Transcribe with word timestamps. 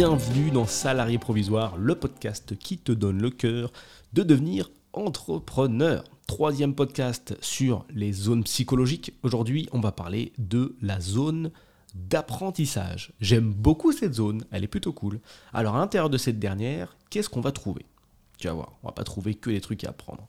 bienvenue 0.00 0.50
dans 0.50 0.64
Salarié 0.64 1.18
Provisoire, 1.18 1.76
le 1.76 1.94
podcast 1.94 2.56
qui 2.56 2.78
te 2.78 2.90
donne 2.90 3.20
le 3.20 3.28
cœur 3.28 3.70
de 4.14 4.22
devenir 4.22 4.70
entrepreneur. 4.94 6.04
Troisième 6.26 6.74
podcast 6.74 7.36
sur 7.42 7.84
les 7.90 8.10
zones 8.10 8.44
psychologiques. 8.44 9.12
Aujourd'hui, 9.22 9.68
on 9.72 9.80
va 9.80 9.92
parler 9.92 10.32
de 10.38 10.74
la 10.80 11.00
zone 11.00 11.50
d'apprentissage. 11.94 13.12
J'aime 13.20 13.52
beaucoup 13.52 13.92
cette 13.92 14.14
zone, 14.14 14.42
elle 14.50 14.64
est 14.64 14.68
plutôt 14.68 14.94
cool. 14.94 15.20
Alors 15.52 15.76
à 15.76 15.80
l'intérieur 15.80 16.08
de 16.08 16.16
cette 16.16 16.38
dernière, 16.38 16.96
qu'est-ce 17.10 17.28
qu'on 17.28 17.42
va 17.42 17.52
trouver? 17.52 17.84
Tu 18.38 18.46
vas 18.46 18.54
voir, 18.54 18.78
on 18.82 18.86
va 18.88 18.94
pas 18.94 19.04
trouver 19.04 19.34
que 19.34 19.50
des 19.50 19.60
trucs 19.60 19.84
à 19.84 19.90
apprendre. 19.90 20.26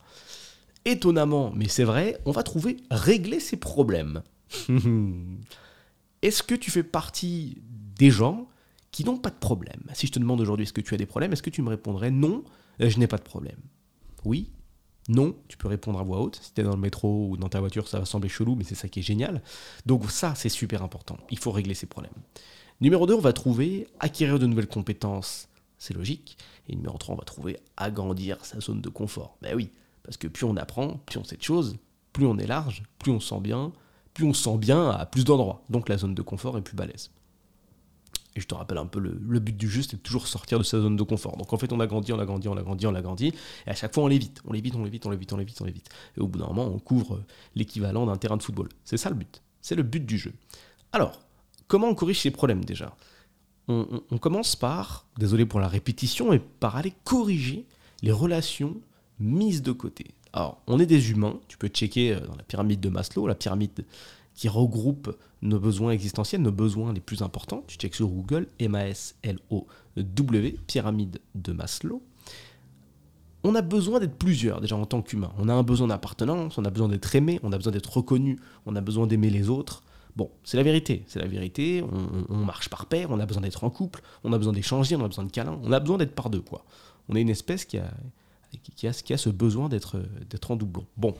Étonnamment, 0.84 1.54
mais 1.56 1.70
c'est 1.70 1.86
vrai, 1.86 2.20
on 2.26 2.34
va 2.34 2.44
trouver 2.44 2.76
régler 2.92 3.40
ses 3.40 3.56
problèmes. 3.56 4.22
Est-ce 6.22 6.44
que 6.44 6.56
tu 6.56 6.72
fais 6.72 6.84
partie 6.84 7.62
des 7.98 8.12
gens 8.12 8.50
qui 8.92 9.04
n'ont 9.06 9.18
pas 9.18 9.30
de 9.30 9.36
problème 9.36 9.84
Si 9.94 10.08
je 10.08 10.12
te 10.12 10.20
demande 10.20 10.42
aujourd'hui 10.42 10.64
est-ce 10.64 10.74
que 10.74 10.82
tu 10.82 10.94
as 10.94 10.98
des 10.98 11.06
problèmes, 11.06 11.34
est-ce 11.34 11.44
que 11.44 11.50
tu 11.50 11.62
me 11.62 11.70
répondrais 11.70 12.12
non, 12.12 12.44
je 12.80 12.98
n'ai 13.00 13.08
pas 13.08 13.18
de 13.18 13.24
problème 13.24 13.60
Oui 14.26 14.52
non, 15.10 15.36
tu 15.48 15.58
peux 15.58 15.68
répondre 15.68 16.00
à 16.00 16.04
voix 16.04 16.22
haute. 16.22 16.40
Si 16.42 16.54
tu 16.54 16.62
es 16.62 16.64
dans 16.64 16.76
le 16.76 16.78
métro 16.78 17.30
ou 17.30 17.38
dans 17.38 17.50
ta 17.50 17.60
voiture, 17.60 17.88
ça 17.88 18.00
va 18.00 18.06
sembler 18.06 18.30
chelou, 18.30 18.56
mais 18.56 18.64
c'est 18.64 18.76
ça 18.76 18.88
qui 18.88 19.00
est 19.00 19.04
génial. 19.04 19.42
Donc 19.86 20.10
ça, 20.12 20.36
c'est 20.36 20.50
super 20.50 20.84
important. 20.84 21.18
Il 21.32 21.40
faut 21.40 21.52
régler 21.52 21.74
ces 21.74 21.88
problèmes. 21.88 22.14
Numéro 22.82 23.08
2, 23.08 23.16
on 23.16 23.20
va 23.20 23.34
trouver 23.34 23.88
acquérir 24.00 24.40
de 24.40 24.46
nouvelles 24.46 24.68
compétences. 24.68 25.50
C'est 25.78 25.96
logique. 25.96 26.38
Et 26.70 26.76
numéro 26.76 26.98
3, 26.98 27.16
on 27.16 27.18
va 27.18 27.26
trouver 27.26 27.58
agrandir 27.78 28.46
sa 28.46 28.60
zone 28.60 28.82
de 28.82 28.90
confort. 28.90 29.38
Ben 29.42 29.56
oui, 29.56 29.72
parce 30.04 30.18
que 30.18 30.28
plus 30.28 30.46
on 30.46 30.56
apprend, 30.56 31.00
plus 31.06 31.18
on 31.18 31.24
sait 31.24 31.38
de 31.38 31.44
choses, 31.44 31.78
plus 32.14 32.26
on 32.26 32.38
est 32.38 32.48
large, 32.48 32.84
plus 33.00 33.12
on 33.12 33.20
sent 33.20 33.40
bien, 33.40 33.72
plus 34.14 34.26
on 34.26 34.34
sent 34.34 34.58
bien 34.58 34.92
à 34.92 35.06
plus 35.06 35.26
d'endroits. 35.26 35.64
Donc 35.70 35.90
la 35.90 35.98
zone 35.98 36.14
de 36.14 36.22
confort 36.22 36.58
est 36.58 36.62
plus 36.62 36.76
balèze. 36.76 37.10
Et 38.36 38.42
je 38.42 38.48
te 38.48 38.56
rappelle 38.56 38.78
un 38.78 38.86
peu 38.86 39.00
le, 39.00 39.40
but 39.40 39.56
du 39.56 39.70
jeu, 39.70 39.82
c'est 39.82 39.98
de 39.98 40.02
toujours 40.02 40.28
sortir 40.28 40.58
de 40.58 40.64
sa 40.64 40.80
zone 40.80 40.96
de 40.96 41.04
confort. 41.04 41.36
Donc 41.38 41.52
en 41.52 41.58
fait, 41.58 41.74
on 41.74 41.80
a 41.80 41.88
grandi, 41.88 42.14
on 42.14 42.20
a 42.20 42.26
grandi, 42.26 42.48
on 42.48 42.56
a 42.56 42.62
grandi, 42.62 42.88
on 42.88 42.96
a 42.96 43.02
grandi. 43.02 43.34
Et 43.68 43.70
à 43.70 43.76
chaque 43.76 43.94
fois, 43.94 44.04
on 44.04 44.08
l'évite, 44.08 44.42
on 44.46 44.54
l'évite, 44.54 44.76
on 44.76 44.84
l'évite, 44.84 45.06
on 45.06 45.10
l'évite, 45.10 45.34
on 45.34 45.38
l'évite, 45.38 45.62
on 45.62 45.66
l'évite. 45.66 45.90
Et 46.18 46.22
au 46.22 46.28
bout 46.28 46.40
d'un 46.40 46.48
moment, 46.48 46.66
on 46.66 46.80
couvre 46.80 47.24
l'équivalent 47.56 48.06
d'un 48.06 48.16
terrain 48.16 48.38
de 48.38 48.44
football. 48.44 48.70
C'est 48.86 48.98
ça 48.98 49.10
le 49.10 49.16
but. 49.16 49.42
C'est 49.62 49.76
le 49.76 49.84
but 49.84 50.06
du 50.06 50.18
jeu. 50.18 50.34
Alors, 50.94 51.20
comment 51.68 51.88
on 51.88 51.96
corrige 51.96 52.22
ces 52.22 52.32
problèmes 52.32 52.64
déjà? 52.64 52.96
On, 53.68 54.02
on, 54.10 54.18
commence 54.18 54.56
par, 54.56 55.06
désolé 55.18 55.46
pour 55.46 55.60
la 55.60 55.68
répétition, 55.68 56.34
et 56.34 56.40
par 56.40 56.78
aller 56.78 56.94
corriger 57.04 57.66
les 58.02 58.12
relations 58.12 58.76
mises 59.20 59.62
de 59.62 59.72
côté. 59.72 60.16
Alors, 60.34 60.62
on 60.68 60.80
est 60.80 60.86
des 60.86 61.12
humains, 61.12 61.40
tu 61.48 61.58
peux 61.58 61.68
checker 61.68 62.14
euh, 62.14 62.22
dans 62.22 62.36
la 62.36 62.44
pyramide 62.44 62.80
de 62.80 62.90
Maslow, 62.90 63.28
la 63.28 63.36
pyramide 63.36 63.86
qui 64.34 64.50
regroupe 64.50 65.16
nos 65.42 65.60
besoins 65.60 65.92
existentiels, 65.92 66.42
nos 66.42 66.52
besoins 66.52 66.94
les 66.94 67.00
plus 67.00 67.22
importants. 67.22 67.64
Tu 67.68 67.78
checkes 67.78 67.96
sur 67.96 68.08
Google, 68.08 68.48
M-A-S-L-O-W, 68.60 70.56
pyramide 70.68 71.20
de 71.36 71.52
Maslow. 71.52 72.02
On 73.44 73.56
a 73.56 73.62
besoin 73.62 74.00
d'être 74.00 74.18
plusieurs 74.18 74.62
déjà 74.62 74.76
en 74.76 74.86
tant 74.86 75.02
qu'humain. 75.02 75.32
On 75.40 75.50
a 75.50 75.54
un 75.54 75.64
besoin 75.64 75.88
d'appartenance, 75.88 76.58
on 76.58 76.66
a 76.66 76.70
besoin 76.70 76.90
d'être 76.90 77.16
aimé, 77.16 77.40
on 77.42 77.52
a 77.52 77.58
besoin 77.58 77.74
d'être 77.74 77.92
reconnu, 77.92 78.38
on 78.68 78.76
a 78.76 78.82
besoin 78.82 79.08
d'aimer 79.08 79.32
les 79.32 79.50
autres. 79.50 79.84
Bon, 80.16 80.30
c'est 80.44 80.58
la 80.58 80.64
vérité, 80.64 81.04
c'est 81.08 81.20
la 81.20 81.28
vérité. 81.28 81.84
On, 82.30 82.46
marche 82.46 82.70
par 82.70 82.86
paire, 82.86 83.10
on 83.10 83.20
a 83.20 83.26
besoin 83.26 83.42
d'être 83.42 83.64
en 83.64 83.70
couple, 83.70 84.02
on 84.24 84.32
a 84.34 84.38
besoin 84.38 84.54
d'échanger, 84.54 84.96
on 84.96 85.04
a 85.04 85.08
besoin 85.08 85.24
de 85.24 85.32
câlins, 85.32 85.60
on 85.64 85.72
a 85.72 85.80
besoin 85.80 85.98
d'être 85.98 86.14
par 86.14 86.30
deux, 86.30 86.42
quoi. 86.42 86.66
On 87.10 87.16
est 87.16 87.22
une 87.22 87.30
espèce 87.30 87.66
qui 87.66 87.78
a, 87.78 87.92
qui 88.76 88.88
a, 88.88 89.18
ce 89.18 89.30
besoin 89.30 89.70
d'être 89.70 89.98
en 90.50 90.56
doublon. 90.56 90.86
Bon, 90.98 91.16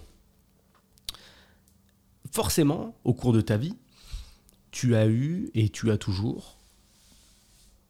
forcément, 2.32 2.96
au 3.04 3.14
cours 3.14 3.34
de 3.34 3.42
ta 3.42 3.58
vie, 3.58 3.76
tu 4.72 4.96
as 4.96 5.08
eu 5.08 5.52
et 5.54 5.70
tu 5.70 5.92
as 5.92 5.98
toujours 5.98 6.58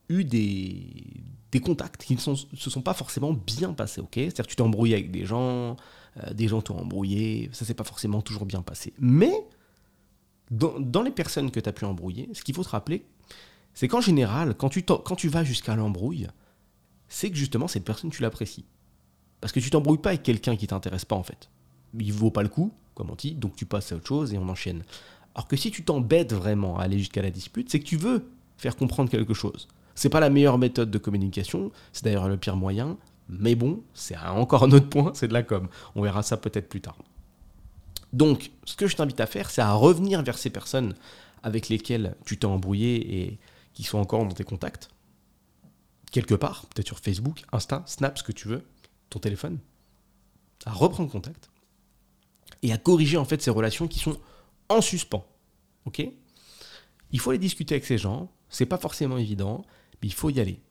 eu 0.10 0.26
des, 0.26 1.60
contacts 1.62 2.04
qui 2.04 2.16
ne 2.16 2.20
se 2.20 2.70
sont 2.70 2.82
pas 2.82 2.94
forcément 2.94 3.34
bien 3.34 3.74
passés, 3.74 4.02
ok? 4.02 4.14
C'est-à-dire 4.16 4.46
que 4.46 4.50
tu 4.50 4.56
t'es 4.56 4.62
embrouillé 4.62 4.96
avec 4.96 5.12
des 5.12 5.26
gens, 5.26 5.78
euh, 6.18 6.34
des 6.34 6.48
gens 6.48 6.62
t'ont 6.62 6.80
embrouillé, 6.80 7.50
ça 7.54 7.66
s'est 7.66 7.74
pas 7.74 7.84
forcément 7.84 8.22
toujours 8.22 8.46
bien 8.46 8.62
passé. 8.62 8.94
Mais, 9.00 9.34
dans, 10.50 11.02
les 11.02 11.12
personnes 11.12 11.52
que 11.52 11.60
tu 11.60 11.70
as 11.70 11.74
pu 11.74 11.86
embrouiller, 11.86 12.30
ce 12.34 12.44
qu'il 12.44 12.56
faut 12.56 12.64
te 12.64 12.70
rappeler, 12.70 13.06
c'est 13.74 13.88
qu'en 13.88 14.02
général, 14.02 14.56
quand 14.56 14.70
tu, 14.70 14.84
quand 14.84 15.16
tu 15.16 15.30
vas 15.30 15.44
jusqu'à 15.44 15.76
l'embrouille, 15.76 16.28
c'est 17.08 17.30
que 17.30 17.38
justement, 17.38 17.68
cette 17.68 17.86
personne, 17.86 18.10
tu 18.10 18.22
l'apprécies. 18.22 18.66
Parce 19.40 19.54
que 19.54 19.60
tu 19.60 19.70
t'embrouilles 19.70 19.98
pas 19.98 20.10
avec 20.10 20.24
quelqu'un 20.24 20.56
qui 20.56 20.68
t'intéresse 20.68 21.06
pas, 21.06 21.16
en 21.16 21.24
fait. 21.24 21.50
Il 22.00 22.14
vaut 22.14 22.32
pas 22.32 22.44
le 22.44 22.50
coup, 22.50 22.72
comme 22.96 23.10
on 23.10 23.16
dit, 23.16 23.34
donc 23.34 23.56
tu 23.56 23.66
passes 23.66 23.92
à 23.92 23.96
autre 23.96 24.08
chose 24.08 24.34
et 24.34 24.38
on 24.38 24.48
enchaîne. 24.50 24.84
Alors 25.36 25.48
que 25.48 25.56
si 25.56 25.72
tu 25.72 25.84
t'embêtes 25.84 26.34
vraiment 26.34 26.78
à 26.78 26.84
aller 26.84 27.00
jusqu'à 27.00 27.22
la 27.22 27.32
dispute, 27.32 27.70
c'est 27.70 27.80
que 27.80 27.86
tu 27.86 27.98
veux 27.98 28.26
faire 28.58 28.76
comprendre 28.76 29.10
quelque 29.10 29.34
chose. 29.34 29.68
C'est 29.96 30.10
pas 30.10 30.20
la 30.20 30.30
meilleure 30.30 30.58
méthode 30.58 30.92
de 30.92 30.98
communication, 30.98 31.72
c'est 31.94 32.04
d'ailleurs 32.04 32.28
le 32.28 32.38
pire 32.38 32.56
moyen, 32.56 32.98
mais 33.30 33.56
bon, 33.56 33.82
c'est 33.94 34.18
encore 34.18 34.64
un 34.64 34.72
autre 34.72 34.90
point, 34.90 35.12
c'est 35.16 35.28
de 35.28 35.34
la 35.34 35.44
com. 35.44 35.68
On 35.96 36.02
verra 36.02 36.24
ça 36.24 36.38
peut-être 36.38 36.70
plus 36.70 36.82
tard. 36.82 36.98
Donc, 38.14 38.52
ce 38.66 38.76
que 38.76 38.88
je 38.88 38.96
t'invite 38.96 39.20
à 39.22 39.26
faire, 39.26 39.50
c'est 39.50 39.62
à 39.62 39.74
revenir 39.74 40.22
vers 40.22 40.38
ces 40.38 40.50
personnes 40.50 40.96
avec 41.44 41.70
lesquelles 41.70 42.16
tu 42.26 42.38
t'es 42.38 42.46
embrouillé 42.46 43.22
et 43.22 43.40
qui 43.74 43.84
sont 43.84 43.98
encore 43.98 44.26
dans 44.26 44.34
tes 44.34 44.44
contacts, 44.44 44.90
quelque 46.12 46.36
part, 46.36 46.66
peut-être 46.68 46.88
sur 46.88 47.00
Facebook, 47.00 47.44
Insta, 47.54 47.84
Snap, 47.86 48.18
ce 48.18 48.24
que 48.24 48.34
tu 48.34 48.50
veux, 48.50 48.64
ton 49.10 49.20
téléphone, 49.20 49.60
à 50.66 50.72
reprendre 50.72 51.10
contact 51.10 51.51
et 52.62 52.72
à 52.72 52.78
corriger 52.78 53.18
en 53.18 53.26
fait 53.26 53.42
ces 53.42 53.52
relations 53.52 53.88
qui 53.88 54.00
sont 54.00 54.18
en 54.70 54.82
suspens. 54.82 55.26
Il 57.12 57.20
faut 57.20 57.32
aller 57.32 57.40
discuter 57.40 57.76
avec 57.76 57.86
ces 57.86 57.98
gens, 57.98 58.32
c'est 58.50 58.66
pas 58.66 58.78
forcément 58.78 59.18
évident, 59.18 59.66
mais 60.02 60.08
il 60.08 60.14
faut 60.14 60.30
y 60.30 60.40
aller. 60.40 60.62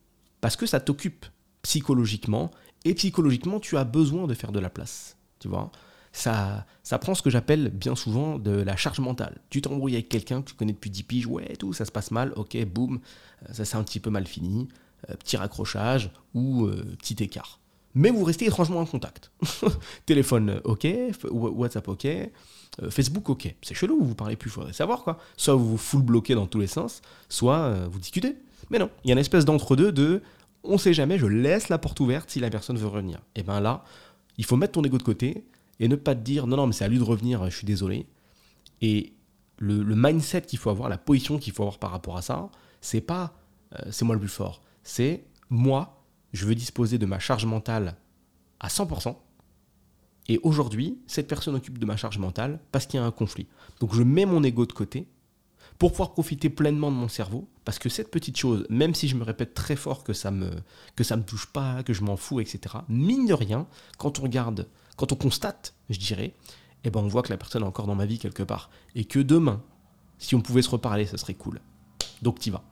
Parce 0.40 0.56
que 0.56 0.66
ça 0.66 0.80
t'occupe 0.80 1.26
psychologiquement, 1.62 2.50
et 2.84 2.94
psychologiquement, 2.94 3.60
tu 3.60 3.76
as 3.76 3.84
besoin 3.84 4.26
de 4.26 4.34
faire 4.34 4.52
de 4.52 4.58
la 4.58 4.70
place. 4.70 5.18
Tu 5.38 5.48
vois? 5.48 5.70
Ça, 6.12 6.66
ça 6.82 6.98
prend 6.98 7.14
ce 7.14 7.22
que 7.22 7.30
j'appelle 7.30 7.68
bien 7.68 7.94
souvent 7.94 8.38
de 8.38 8.50
la 8.50 8.76
charge 8.76 9.00
mentale. 9.00 9.40
Tu 9.50 9.60
t'embrouilles 9.60 9.94
avec 9.94 10.08
quelqu'un 10.08 10.42
que 10.42 10.50
tu 10.50 10.54
connais 10.54 10.72
depuis 10.72 10.90
10 10.90 11.02
piges, 11.04 11.26
ouais, 11.26 11.56
tout, 11.56 11.72
ça 11.72 11.84
se 11.84 11.92
passe 11.92 12.10
mal, 12.10 12.32
ok, 12.36 12.56
boum, 12.64 13.00
euh, 13.48 13.52
ça 13.52 13.64
s'est 13.64 13.76
un 13.76 13.84
petit 13.84 14.00
peu 14.00 14.10
mal 14.10 14.26
fini, 14.26 14.68
euh, 15.08 15.14
petit 15.16 15.36
raccrochage 15.36 16.10
ou 16.34 16.64
euh, 16.66 16.96
petit 16.98 17.22
écart 17.22 17.59
mais 17.94 18.10
vous 18.10 18.24
restez 18.24 18.46
étrangement 18.46 18.80
en 18.80 18.86
contact. 18.86 19.32
Téléphone, 20.06 20.60
ok, 20.64 20.86
WhatsApp, 21.30 21.88
ok, 21.88 22.04
euh, 22.06 22.90
Facebook, 22.90 23.28
ok. 23.30 23.54
C'est 23.62 23.74
chelou, 23.74 23.98
vous 24.02 24.14
parlez 24.14 24.36
plus, 24.36 24.48
il 24.48 24.52
faudrait 24.52 24.72
savoir 24.72 25.02
quoi. 25.02 25.18
Soit 25.36 25.54
vous 25.54 25.72
vous 25.72 25.78
full 25.78 26.02
bloquez 26.02 26.34
dans 26.34 26.46
tous 26.46 26.60
les 26.60 26.66
sens, 26.66 27.02
soit 27.28 27.58
euh, 27.58 27.88
vous 27.90 27.98
discutez. 27.98 28.36
Mais 28.70 28.78
non, 28.78 28.90
il 29.04 29.08
y 29.08 29.10
a 29.10 29.14
une 29.14 29.18
espèce 29.18 29.44
d'entre-deux 29.44 29.92
de 29.92 30.22
on 30.62 30.78
sait 30.78 30.92
jamais, 30.92 31.18
je 31.18 31.26
laisse 31.26 31.68
la 31.68 31.78
porte 31.78 31.98
ouverte 32.00 32.30
si 32.30 32.38
la 32.38 32.50
personne 32.50 32.76
veut 32.76 32.86
revenir. 32.86 33.20
Et 33.34 33.42
bien 33.42 33.60
là, 33.60 33.84
il 34.36 34.44
faut 34.44 34.56
mettre 34.56 34.72
ton 34.72 34.84
ego 34.84 34.98
de 34.98 35.02
côté 35.02 35.44
et 35.80 35.88
ne 35.88 35.96
pas 35.96 36.14
te 36.14 36.20
dire 36.20 36.46
non, 36.46 36.56
non, 36.56 36.66
mais 36.66 36.72
c'est 36.72 36.84
à 36.84 36.88
lui 36.88 36.98
de 36.98 37.04
revenir, 37.04 37.44
je 37.48 37.56
suis 37.56 37.66
désolé. 37.66 38.06
Et 38.82 39.14
le, 39.58 39.82
mindset 39.94 40.42
qu'il 40.42 40.58
faut 40.58 40.70
avoir, 40.70 40.88
la 40.88 40.98
position 40.98 41.38
qu'il 41.38 41.52
faut 41.52 41.62
avoir 41.62 41.78
par 41.78 41.90
rapport 41.90 42.16
à 42.16 42.22
ça, 42.22 42.50
c'est 42.80 43.00
pas 43.00 43.34
euh, 43.74 43.90
c'est 43.90 44.04
moi 44.04 44.14
le 44.14 44.20
plus 44.20 44.28
fort, 44.28 44.62
c'est 44.82 45.24
moi, 45.48 45.99
je 46.32 46.46
veux 46.46 46.54
disposer 46.54 46.98
de 46.98 47.06
ma 47.06 47.18
charge 47.18 47.46
mentale 47.46 47.96
à 48.60 48.68
100%. 48.68 49.16
Et 50.28 50.38
aujourd'hui, 50.42 50.98
cette 51.06 51.26
personne 51.26 51.56
occupe 51.56 51.78
de 51.78 51.86
ma 51.86 51.96
charge 51.96 52.18
mentale 52.18 52.60
parce 52.70 52.86
qu'il 52.86 53.00
y 53.00 53.02
a 53.02 53.06
un 53.06 53.10
conflit. 53.10 53.48
Donc 53.80 53.94
je 53.94 54.02
mets 54.02 54.26
mon 54.26 54.42
ego 54.42 54.66
de 54.66 54.72
côté 54.72 55.08
pour 55.80 55.92
pouvoir 55.92 56.12
profiter 56.12 56.50
pleinement 56.50 56.90
de 56.90 56.96
mon 56.96 57.08
cerveau, 57.08 57.48
parce 57.64 57.78
que 57.78 57.88
cette 57.88 58.10
petite 58.10 58.36
chose, 58.36 58.66
même 58.68 58.94
si 58.94 59.08
je 59.08 59.16
me 59.16 59.24
répète 59.24 59.54
très 59.54 59.76
fort 59.76 60.04
que 60.04 60.12
ça 60.12 60.30
me 60.30 60.50
me 60.50 61.22
touche 61.22 61.46
pas, 61.46 61.82
que 61.82 61.94
je 61.94 62.02
m'en 62.02 62.18
fous, 62.18 62.38
etc. 62.38 62.76
Mine 62.90 63.26
de 63.26 63.32
rien, 63.32 63.66
quand 63.96 64.18
on 64.18 64.22
regarde, 64.22 64.68
quand 64.96 65.10
on 65.10 65.16
constate, 65.16 65.74
je 65.88 65.98
dirais, 65.98 66.34
eh 66.84 66.90
ben 66.90 67.00
on 67.00 67.08
voit 67.08 67.22
que 67.22 67.30
la 67.30 67.38
personne 67.38 67.62
est 67.62 67.66
encore 67.66 67.86
dans 67.86 67.94
ma 67.94 68.04
vie 68.04 68.18
quelque 68.18 68.42
part, 68.42 68.68
et 68.94 69.06
que 69.06 69.20
demain, 69.20 69.62
si 70.18 70.34
on 70.34 70.42
pouvait 70.42 70.60
se 70.60 70.68
reparler, 70.68 71.06
ça 71.06 71.16
serait 71.16 71.32
cool. 71.32 71.60
Donc 72.20 72.38
t'y 72.38 72.50
vas, 72.50 72.62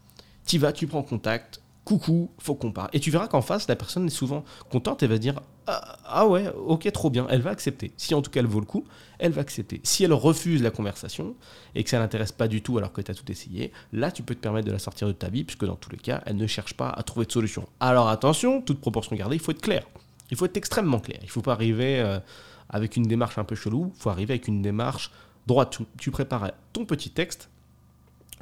t'y 0.45 0.59
vas, 0.59 0.75
tu 0.75 0.87
prends 0.87 1.03
contact, 1.03 1.63
coucou, 1.89 2.31
faut 2.39 2.55
qu'on 2.55 2.71
parle. 2.71 2.91
Et 2.93 3.01
tu 3.01 3.11
verras 3.11 3.29
qu'en 3.29 3.41
face, 3.41 3.67
la 3.67 3.75
personne 3.75 4.07
est 4.07 4.11
souvent 4.11 4.45
contente 4.69 5.03
et 5.03 5.07
va 5.07 5.17
dire 5.17 5.41
ah, 5.67 5.97
ah, 6.05 6.27
ouais, 6.27 6.53
ok, 6.67 6.93
trop 6.93 7.09
bien, 7.09 7.27
elle 7.31 7.41
va 7.41 7.49
accepter. 7.49 7.93
Si 7.97 8.15
en 8.15 8.21
tout 8.21 8.31
cas 8.31 8.41
elle 8.41 8.47
vaut 8.47 8.61
le 8.61 8.67
coup, 8.67 8.85
elle 9.19 9.33
va 9.33 9.41
accepter. 9.41 9.81
Si 9.85 10.05
elle 10.05 10.13
refuse 10.13 10.63
la 10.63 10.71
conversation 10.71 11.35
et 11.75 11.85
que 11.85 11.89
ça 11.89 11.99
n'intéresse 11.99 12.33
pas 12.33 12.47
du 12.47 12.61
tout 12.61 12.77
alors 12.77 12.93
que 12.93 13.01
tu 13.01 13.11
as 13.11 13.15
tout 13.15 13.31
essayé, 13.33 13.73
là 13.95 14.13
tu 14.13 14.23
peux 14.23 14.35
te 14.35 14.41
permettre 14.41 14.67
de 14.67 14.73
la 14.73 14.79
sortir 14.79 15.07
de 15.07 15.13
ta 15.13 15.31
vie, 15.31 15.45
puisque 15.45 15.65
dans 15.65 15.77
tous 15.77 15.91
les 15.91 15.97
cas, 15.97 16.23
elle 16.27 16.37
ne 16.37 16.47
cherche 16.47 16.75
pas 16.75 16.91
à 16.91 17.03
trouver 17.03 17.25
de 17.25 17.33
solution. 17.33 17.67
Alors 17.81 18.09
attention, 18.09 18.61
toute 18.61 18.83
proportion 18.83 19.17
gardée, 19.17 19.37
il 19.37 19.43
faut 19.43 19.53
être 19.53 19.63
clair. 19.63 19.87
Il 20.31 20.37
faut 20.37 20.45
être 20.45 20.59
extrêmement 20.59 21.01
clair. 21.01 21.21
Il 21.23 21.31
faut 21.31 21.41
pas 21.41 21.53
arriver 21.53 22.01
euh, 22.01 22.21
avec 22.69 22.97
une 22.97 23.05
démarche 23.05 23.39
un 23.39 23.45
peu 23.45 23.55
chelou, 23.55 23.93
il 23.95 23.99
faut 23.99 24.11
arriver 24.11 24.35
avec 24.35 24.47
une 24.47 24.61
démarche 24.61 25.11
droite. 25.47 25.79
Tu 25.97 26.11
prépares 26.11 26.51
ton 26.75 26.85
petit 26.85 27.09
texte, 27.09 27.49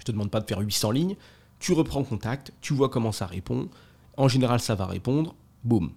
je 0.00 0.04
te 0.04 0.10
demande 0.10 0.32
pas 0.32 0.40
de 0.40 0.46
faire 0.46 0.58
800 0.58 0.90
lignes, 0.90 1.16
tu 1.58 1.72
reprends 1.72 2.04
contact, 2.04 2.52
tu 2.60 2.74
vois 2.74 2.88
comment 2.88 3.12
ça 3.12 3.26
répond. 3.26 3.68
En 4.16 4.28
général, 4.28 4.60
ça 4.60 4.74
va 4.74 4.86
répondre. 4.86 5.34
Boum. 5.64 5.90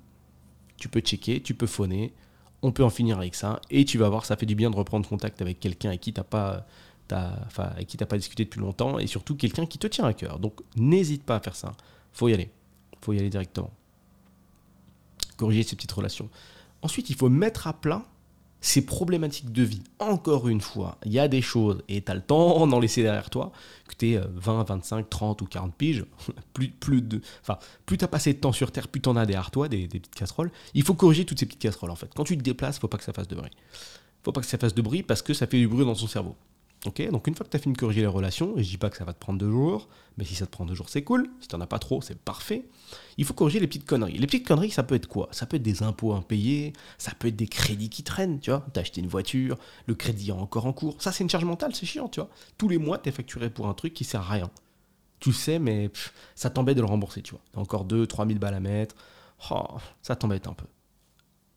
Tu 0.77 0.89
peux 0.89 1.01
checker, 1.01 1.41
tu 1.41 1.53
peux 1.53 1.67
phoner. 1.67 2.13
On 2.61 2.71
peut 2.71 2.83
en 2.83 2.89
finir 2.89 3.17
avec 3.17 3.35
ça. 3.35 3.61
Et 3.69 3.85
tu 3.85 3.97
vas 3.97 4.09
voir, 4.09 4.25
ça 4.25 4.35
fait 4.35 4.45
du 4.45 4.55
bien 4.55 4.69
de 4.69 4.75
reprendre 4.75 5.07
contact 5.07 5.41
avec 5.41 5.59
quelqu'un 5.59 5.89
avec 5.89 6.01
qui 6.01 6.13
tu 6.13 6.19
n'as 6.19 6.23
pas, 6.23 6.65
enfin, 7.45 7.71
qui 7.87 7.97
pas 7.97 8.17
discuté 8.17 8.45
depuis 8.45 8.59
longtemps. 8.59 8.99
Et 8.99 9.07
surtout 9.07 9.35
quelqu'un 9.35 9.65
qui 9.65 9.77
te 9.77 9.87
tient 9.87 10.05
à 10.05 10.13
cœur. 10.13 10.39
Donc 10.39 10.61
n'hésite 10.75 11.23
pas 11.23 11.35
à 11.35 11.39
faire 11.39 11.55
ça. 11.55 11.73
faut 12.11 12.27
y 12.27 12.33
aller. 12.33 12.51
faut 13.01 13.13
y 13.13 13.19
aller 13.19 13.29
directement. 13.29 13.71
Corriger 15.37 15.63
ces 15.63 15.75
petites 15.75 15.91
relations. 15.91 16.29
Ensuite, 16.81 17.09
il 17.09 17.15
faut 17.15 17.29
mettre 17.29 17.67
à 17.67 17.73
plat 17.73 18.05
ces 18.61 18.85
problématiques 18.85 19.51
de 19.51 19.63
vie. 19.63 19.83
Encore 19.99 20.47
une 20.47 20.61
fois, 20.61 20.97
il 21.05 21.11
y 21.13 21.19
a 21.19 21.27
des 21.27 21.41
choses, 21.41 21.81
et 21.87 22.01
tu 22.01 22.11
le 22.11 22.21
temps 22.21 22.67
d'en 22.67 22.79
laisser 22.79 23.03
derrière 23.03 23.29
toi, 23.29 23.51
que 23.87 23.95
tu 23.95 24.11
es 24.11 24.21
20, 24.35 24.63
25, 24.63 25.09
30 25.09 25.41
ou 25.41 25.45
40 25.45 25.73
piges, 25.75 26.05
plus, 26.53 26.69
plus 26.69 27.01
de. 27.01 27.21
Enfin, 27.41 27.57
plus 27.85 27.97
tu 27.97 28.05
as 28.05 28.07
passé 28.07 28.33
de 28.33 28.39
temps 28.39 28.51
sur 28.51 28.71
Terre, 28.71 28.87
plus 28.87 29.01
tu 29.01 29.09
en 29.09 29.15
as 29.15 29.25
derrière 29.25 29.51
toi, 29.51 29.69
des, 29.69 29.87
des, 29.87 29.99
petites 29.99 30.15
casseroles. 30.15 30.51
Il 30.73 30.83
faut 30.83 30.93
corriger 30.93 31.25
toutes 31.25 31.39
ces 31.39 31.45
petites 31.45 31.61
casseroles 31.61 31.91
en 31.91 31.95
fait. 31.95 32.11
Quand 32.15 32.23
tu 32.23 32.37
te 32.37 32.43
déplaces, 32.43 32.79
faut 32.79 32.87
pas 32.87 32.97
que 32.97 33.03
ça 33.03 33.13
fasse 33.13 33.27
de 33.27 33.35
bruit. 33.35 33.51
faut 34.23 34.31
pas 34.31 34.41
que 34.41 34.47
ça 34.47 34.57
fasse 34.57 34.75
de 34.75 34.81
bruit 34.81 35.03
parce 35.03 35.21
que 35.21 35.33
ça 35.33 35.47
fait 35.47 35.57
du 35.57 35.67
bruit 35.67 35.85
dans 35.85 35.95
ton 35.95 36.07
cerveau. 36.07 36.35
Ok, 36.85 37.05
donc 37.11 37.27
une 37.27 37.35
fois 37.35 37.45
que 37.45 37.51
tu 37.51 37.57
as 37.57 37.59
fini 37.59 37.73
de 37.73 37.77
corriger 37.77 37.99
les 37.99 38.07
relations, 38.07 38.57
et 38.57 38.63
je 38.63 38.69
dis 38.69 38.77
pas 38.77 38.89
que 38.89 38.95
ça 38.95 39.03
va 39.03 39.11
te 39.11 39.19
prendre 39.19 39.37
deux 39.37 39.49
jours, 39.49 39.89
mais 40.17 40.23
si 40.23 40.33
ça 40.33 40.45
te 40.45 40.51
prend 40.51 40.65
deux 40.65 40.75
jours, 40.75 40.87
c'est 40.87 41.03
cool. 41.03 41.29
Si 41.41 41.49
tu 41.49 41.55
n'en 41.55 41.61
as 41.61 41.67
pas 41.67 41.77
trop, 41.77 42.01
c'est 42.01 42.17
parfait. 42.17 42.69
Il 43.17 43.25
faut 43.25 43.33
corriger 43.33 43.59
les 43.59 43.67
petites 43.67 43.85
conneries. 43.85 44.17
Les 44.17 44.27
petites 44.27 44.47
conneries, 44.47 44.71
ça 44.71 44.83
peut 44.83 44.95
être 44.95 45.07
quoi? 45.07 45.27
Ça 45.31 45.45
peut 45.45 45.57
être 45.57 45.63
des 45.63 45.83
impôts 45.83 46.13
impayés, 46.13 46.71
ça 46.97 47.11
peut 47.19 47.27
être 47.27 47.35
des 47.35 47.47
crédits 47.47 47.89
qui 47.89 48.03
traînent, 48.03 48.39
tu 48.39 48.49
vois. 48.49 48.65
T'as 48.71 48.79
acheté 48.79 49.01
une 49.01 49.07
voiture, 49.07 49.57
le 49.87 49.95
crédit 49.95 50.29
est 50.29 50.31
encore 50.31 50.67
en 50.67 50.73
cours. 50.73 51.01
Ça, 51.01 51.11
c'est 51.11 51.21
une 51.25 51.29
charge 51.29 51.43
mentale, 51.43 51.75
c'est 51.75 51.85
chiant, 51.85 52.07
tu 52.07 52.21
vois. 52.21 52.29
Tous 52.57 52.69
les 52.69 52.77
mois, 52.77 52.97
tu 52.97 53.09
es 53.09 53.11
facturé 53.11 53.49
pour 53.49 53.67
un 53.67 53.73
truc 53.73 53.93
qui 53.93 54.05
sert 54.05 54.21
à 54.21 54.33
rien. 54.33 54.49
Tu 55.19 55.33
sais, 55.33 55.59
mais 55.59 55.91
ça 56.33 56.49
t'embête 56.49 56.77
de 56.77 56.81
le 56.81 56.87
rembourser, 56.87 57.21
tu 57.21 57.31
vois. 57.31 57.41
T'as 57.51 57.59
encore 57.59 57.83
2 57.83 58.07
3 58.07 58.25
000 58.25 58.39
balles 58.39 58.53
à 58.53 58.61
mettre. 58.61 58.95
Oh, 59.51 59.65
ça 60.01 60.15
t'embête 60.15 60.47
un 60.47 60.53
peu. 60.53 60.65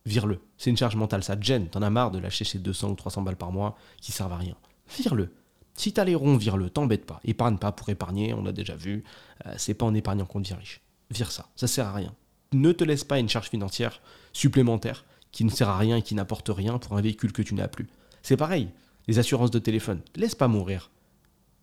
Vire-le. 0.05 0.41
C'est 0.59 0.71
une 0.71 0.77
charge 0.77 0.97
mentale, 0.97 1.23
ça 1.23 1.37
te 1.37 1.45
gêne. 1.45 1.69
T'en 1.69 1.83
as 1.83 1.91
marre 1.91 2.11
de 2.11 2.19
lâcher 2.19 2.45
ces 2.45 2.59
200 2.59 2.91
ou 2.91 2.95
300 2.97 3.23
balles 3.23 3.37
par 3.37 3.53
mois 3.53 3.77
qui 4.01 4.11
servent 4.11 4.33
à 4.33 4.37
rien 4.37 4.57
vire-le. 4.99 5.31
Si 5.75 5.93
t'as 5.93 6.05
les 6.05 6.15
ronds, 6.15 6.37
vire-le, 6.37 6.71
t'embête 6.71 7.07
pas. 7.07 7.21
Épargne 7.25 7.59
pas 7.59 7.73
pour 7.73 7.89
épargner, 7.89 8.35
on 8.35 8.43
l'a 8.43 8.53
déjà 8.53 8.77
vu. 8.77 9.05
Euh, 9.47 9.55
c'est 9.57 9.75
pas 9.75 9.87
en 9.87 9.95
épargnant 9.95 10.27
qu'on 10.27 10.41
devient 10.41 10.55
riche. 10.55 10.81
Vire 11.11 11.31
ça, 11.31 11.49
ça 11.57 11.67
sert 11.67 11.87
à 11.87 11.93
rien. 11.93 12.15
Ne 12.53 12.73
te 12.73 12.85
laisse 12.85 13.05
pas 13.05 13.19
une 13.19 13.29
charge 13.29 13.49
financière 13.49 14.01
supplémentaire 14.33 15.05
qui 15.31 15.45
ne 15.45 15.51
sert 15.51 15.69
à 15.69 15.79
rien 15.79 15.97
et 15.97 16.03
qui 16.03 16.15
n'apporte 16.15 16.51
rien 16.51 16.79
pour 16.79 16.97
un 16.97 17.01
véhicule 17.01 17.33
que 17.33 17.43
tu 17.43 17.55
n'as 17.55 17.69
plus. 17.69 17.89
C'est 18.23 18.37
pareil, 18.37 18.69
les 19.09 19.19
assurances 19.19 19.51
de 19.51 19.59
téléphone, 19.59 20.03
laisse 20.15 20.35
pas 20.35 20.49
mourir. 20.49 20.91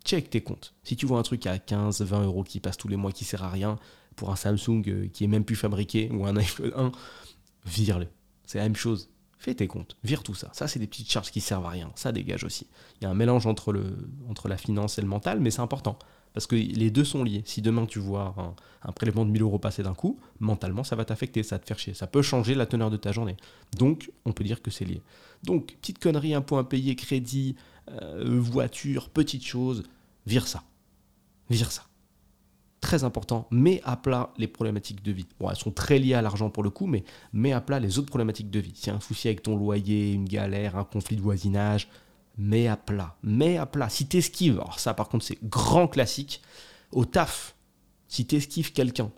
Check 0.05 0.29
tes 0.29 0.41
comptes. 0.41 0.73
Si 0.83 0.95
tu 0.95 1.05
vois 1.05 1.19
un 1.19 1.23
truc 1.23 1.45
à 1.45 1.59
15, 1.59 2.01
20 2.01 2.23
euros 2.23 2.43
qui 2.43 2.59
passe 2.59 2.77
tous 2.77 2.87
les 2.87 2.95
mois 2.95 3.11
qui 3.11 3.25
sert 3.25 3.43
à 3.43 3.49
rien 3.49 3.77
pour 4.15 4.31
un 4.31 4.35
Samsung 4.35 4.83
euh, 4.87 5.07
qui 5.07 5.23
est 5.23 5.27
même 5.27 5.45
plus 5.45 5.55
fabriqué 5.55 6.09
ou 6.11 6.25
un 6.25 6.35
iPhone 6.35 6.71
1, 6.75 6.91
vire-le. 7.65 8.07
C'est 8.45 8.57
la 8.57 8.63
même 8.63 8.75
chose. 8.75 9.09
Fais 9.39 9.55
tes 9.55 9.67
comptes, 9.67 9.95
vire 10.03 10.21
tout 10.21 10.35
ça. 10.35 10.49
Ça, 10.51 10.67
c'est 10.67 10.79
des 10.79 10.87
petites 10.87 11.09
charges 11.09 11.31
qui 11.31 11.39
servent 11.39 11.65
à 11.65 11.69
rien. 11.69 11.89
Ça 11.95 12.11
dégage 12.11 12.43
aussi. 12.43 12.67
Il 12.99 13.05
y 13.05 13.07
a 13.07 13.09
un 13.09 13.13
mélange 13.13 13.47
entre, 13.47 13.71
la 13.73 14.57
finance 14.57 14.97
et 14.97 15.01
le 15.01 15.07
mental, 15.07 15.39
mais 15.39 15.49
c'est 15.49 15.61
important. 15.61 15.97
Parce 16.33 16.45
que 16.45 16.57
les 16.57 16.91
deux 16.91 17.05
sont 17.05 17.23
liés. 17.23 17.41
Si 17.45 17.61
demain 17.61 17.85
tu 17.85 17.99
vois 17.99 18.35
un, 18.83 18.91
prélèvement 18.91 19.25
de 19.25 19.31
1000 19.31 19.41
euros 19.41 19.57
passer 19.57 19.81
d'un 19.81 19.93
coup, 19.93 20.19
mentalement, 20.41 20.83
ça 20.83 20.97
va 20.97 21.05
t'affecter, 21.05 21.41
ça 21.41 21.55
va 21.55 21.59
te 21.59 21.67
faire 21.67 21.79
chier. 21.79 21.93
Ça 21.93 22.05
peut 22.05 22.21
changer 22.21 22.53
la 22.53 22.65
teneur 22.65 22.91
de 22.91 22.97
ta 22.97 23.13
journée. 23.13 23.37
Donc, 23.77 24.11
on 24.25 24.33
peut 24.33 24.43
dire 24.43 24.61
que 24.61 24.71
c'est 24.71 24.83
lié. 24.83 25.01
Donc, 25.43 25.73
petite 25.81 25.99
connerie, 25.99 26.33
un 26.33 26.41
point 26.41 26.65
payé, 26.65 26.97
crédit, 26.97 27.55
euh, 27.89 28.39
voiture, 28.41 29.09
petite 29.09 29.45
chose, 29.45 29.83
vire 30.27 30.47
ça. 30.49 30.63
Vire 31.49 31.71
ça 31.71 31.88
très 32.89 33.03
important, 33.03 33.47
mets 33.51 33.81
à 33.83 33.95
plat 33.95 34.33
les 34.39 34.47
problématiques 34.47 35.03
de 35.03 35.11
vie. 35.11 35.27
Bon, 35.39 35.47
elles 35.51 35.55
sont 35.55 35.69
très 35.69 35.99
liées 35.99 36.15
à 36.15 36.23
l'argent 36.23 36.49
pour 36.49 36.63
le 36.63 36.71
coup, 36.71 36.87
mais 36.87 37.03
mets 37.33 37.53
à 37.53 37.61
plat 37.61 37.79
les 37.79 37.99
autres 37.99 38.07
problématiques 38.07 38.49
de 38.49 38.59
vie. 38.59 38.71
Si 38.73 38.87
y 38.87 38.89
a 38.91 38.95
un 38.95 38.99
souci 38.99 39.27
avec 39.27 39.43
ton 39.43 39.55
loyer, 39.55 40.13
une 40.13 40.25
galère, 40.25 40.75
un 40.75 40.83
conflit 40.83 41.15
de 41.15 41.21
voisinage, 41.21 41.87
mets 42.39 42.67
à 42.67 42.77
plat. 42.77 43.15
Mets 43.21 43.57
à 43.57 43.67
plat. 43.67 43.89
Si 43.89 44.07
t'esquives, 44.07 44.53
alors 44.53 44.79
ça 44.79 44.95
par 44.95 45.07
contre 45.07 45.23
c'est 45.23 45.37
grand 45.43 45.87
classique, 45.87 46.41
au 46.91 47.05
taf, 47.05 47.55
si 48.07 48.25
t'esquives 48.25 48.73
quelqu'un 48.73 49.11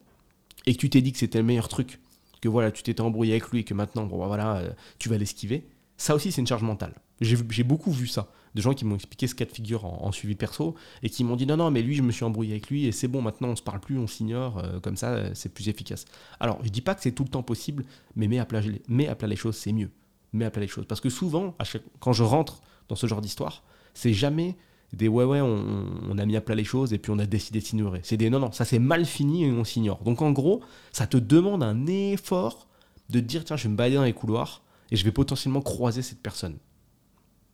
et 0.66 0.76
que 0.76 0.80
tu 0.80 0.90
t'es 0.90 1.02
dit 1.02 1.14
que 1.14 1.20
c'était 1.20 1.38
le 1.38 1.46
meilleur 1.46 1.70
truc, 1.70 2.02
que 2.42 2.50
voilà, 2.50 2.72
tu 2.72 2.84
t'étais 2.84 3.00
embrouillé 3.00 3.32
avec 3.32 3.48
lui 3.52 3.60
et 3.60 3.64
que 3.64 3.74
maintenant, 3.74 4.06
bon, 4.06 4.20
bah, 4.20 4.28
voilà, 4.28 4.58
euh, 4.58 4.72
tu 5.00 5.08
vas 5.08 5.18
l'esquiver, 5.18 5.66
ça 5.96 6.14
aussi 6.14 6.34
c'est 6.34 6.42
une 6.42 6.48
charge 6.48 6.64
mentale. 6.64 6.96
J'ai 7.22 7.64
beaucoup 7.64 7.92
vu 7.92 8.08
ça 8.08 8.28
de 8.56 8.62
gens 8.62 8.74
qui 8.74 8.86
m'ont 8.86 8.96
expliqué 8.96 9.28
ce 9.28 9.36
cas 9.36 9.46
de 9.46 9.52
figure 9.52 9.86
en, 9.86 10.12
suivi 10.12 10.36
perso 10.36 10.76
et 11.04 11.10
qui 11.10 11.24
m'ont 11.24 11.36
dit 11.36 11.46
non, 11.46 11.58
non, 11.58 11.72
mais 11.72 11.82
lui, 11.82 11.96
je 11.96 12.02
me 12.02 12.12
suis 12.12 12.26
embrouillé 12.26 12.54
avec 12.54 12.70
lui 12.70 12.86
et 12.86 12.92
c'est 12.92 13.08
bon, 13.08 13.22
maintenant 13.22 13.50
on 13.50 13.56
se 13.56 13.62
parle 13.62 13.80
plus, 13.80 13.98
on 13.98 14.08
s'ignore, 14.08 14.60
euh, 14.60 14.80
comme 14.80 14.98
ça 14.98 15.12
euh, 15.12 15.32
c'est 15.34 15.54
plus 15.54 15.70
efficace. 15.70 16.06
Alors, 16.40 16.60
je 16.64 16.70
dis 16.70 16.82
pas 16.82 16.96
que 16.96 17.02
c'est 17.02 17.12
tout 17.12 17.24
le 17.24 17.30
temps 17.30 17.44
possible, 17.44 17.86
mais 18.16 18.28
mets 18.28 18.40
à 18.40 18.46
plat, 18.46 18.62
les 18.62 19.36
choses, 19.36 19.56
c'est 19.56 19.72
mieux. 19.72 19.90
Mets 20.34 20.46
à 20.46 20.52
plat 20.52 20.62
les 20.62 20.68
choses. 20.68 20.86
Parce 20.86 21.02
que 21.02 21.10
souvent, 21.10 21.56
quand 22.00 22.14
je 22.14 22.24
rentre 22.24 22.62
dans 22.90 22.96
ce 22.96 23.08
genre 23.08 23.22
d'histoire, 23.22 23.64
c'est 23.94 24.14
jamais 24.14 24.56
des 24.94 25.08
ouais, 25.08 25.24
ouais, 25.24 25.40
on, 25.42 26.18
a 26.18 26.26
mis 26.26 26.36
à 26.36 26.42
plat 26.42 26.56
les 26.56 26.64
choses 26.64 26.92
et 26.94 26.98
puis 26.98 27.12
on 27.12 27.20
a 27.20 27.26
décidé 27.26 27.60
de 27.60 27.66
s'ignorer. 27.66 28.02
C'est 28.04 28.18
des 28.18 28.30
non, 28.30 28.40
non, 28.40 28.52
ça 28.52 28.66
c'est 28.66 28.80
mal 28.80 29.06
fini 29.06 29.46
et 29.46 29.52
on 29.52 29.64
s'ignore. 29.64 30.04
Donc 30.04 30.22
en 30.22 30.32
gros, 30.32 30.62
ça 30.92 31.08
te 31.08 31.18
demande 31.18 31.64
un 31.64 31.88
effort 31.88 32.68
de 33.10 33.20
dire 33.20 33.46
tiens, 33.46 33.56
je 33.56 33.64
vais 33.64 33.70
me 33.70 33.76
balader 33.76 33.96
dans 33.96 34.04
les 34.04 34.14
couloirs 34.14 34.64
et 34.92 34.96
je 34.98 35.06
vais 35.06 35.12
potentiellement 35.12 35.62
croiser 35.62 36.02
cette 36.02 36.22
personne. 36.22 36.58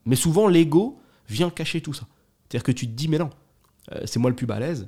Mais 0.07 0.15
souvent, 0.15 0.47
l'ego 0.47 0.99
vient 1.29 1.49
cacher 1.49 1.81
tout 1.81 1.93
ça. 1.93 2.07
C'est-à-dire 2.47 2.63
que 2.63 2.71
tu 2.71 2.87
te 2.87 2.93
dis, 2.93 3.09
mais 3.09 3.17
non, 3.17 3.29
euh, 3.91 4.01
c'est 4.05 4.19
moi 4.19 4.29
le 4.29 4.35
plus 4.35 4.45
balèze, 4.45 4.87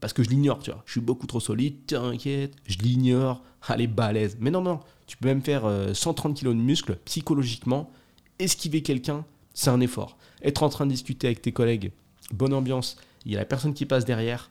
parce 0.00 0.12
que 0.12 0.22
je 0.22 0.30
l'ignore, 0.30 0.60
tu 0.60 0.70
vois. 0.70 0.82
Je 0.86 0.92
suis 0.92 1.00
beaucoup 1.00 1.26
trop 1.26 1.40
solide, 1.40 1.86
t'inquiète, 1.86 2.54
je 2.66 2.78
l'ignore, 2.78 3.42
allez, 3.62 3.88
balèze. 3.88 4.36
Mais 4.40 4.50
non, 4.50 4.62
non, 4.62 4.80
tu 5.06 5.16
peux 5.16 5.26
même 5.26 5.42
faire 5.42 5.68
130 5.92 6.30
euh, 6.30 6.34
kilos 6.34 6.54
de 6.54 6.60
muscles 6.60 6.96
psychologiquement, 7.04 7.90
esquiver 8.38 8.82
quelqu'un, 8.82 9.24
c'est 9.54 9.70
un 9.70 9.80
effort. 9.80 10.16
Être 10.42 10.62
en 10.62 10.68
train 10.68 10.86
de 10.86 10.92
discuter 10.92 11.26
avec 11.26 11.42
tes 11.42 11.52
collègues, 11.52 11.92
bonne 12.32 12.54
ambiance, 12.54 12.96
il 13.24 13.32
y 13.32 13.36
a 13.36 13.40
la 13.40 13.44
personne 13.44 13.74
qui 13.74 13.86
passe 13.86 14.04
derrière, 14.04 14.50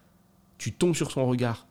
tu 0.57 0.73
tombes 0.73 0.95
sur 0.95 1.11
son 1.11 1.25
regard, 1.25 1.65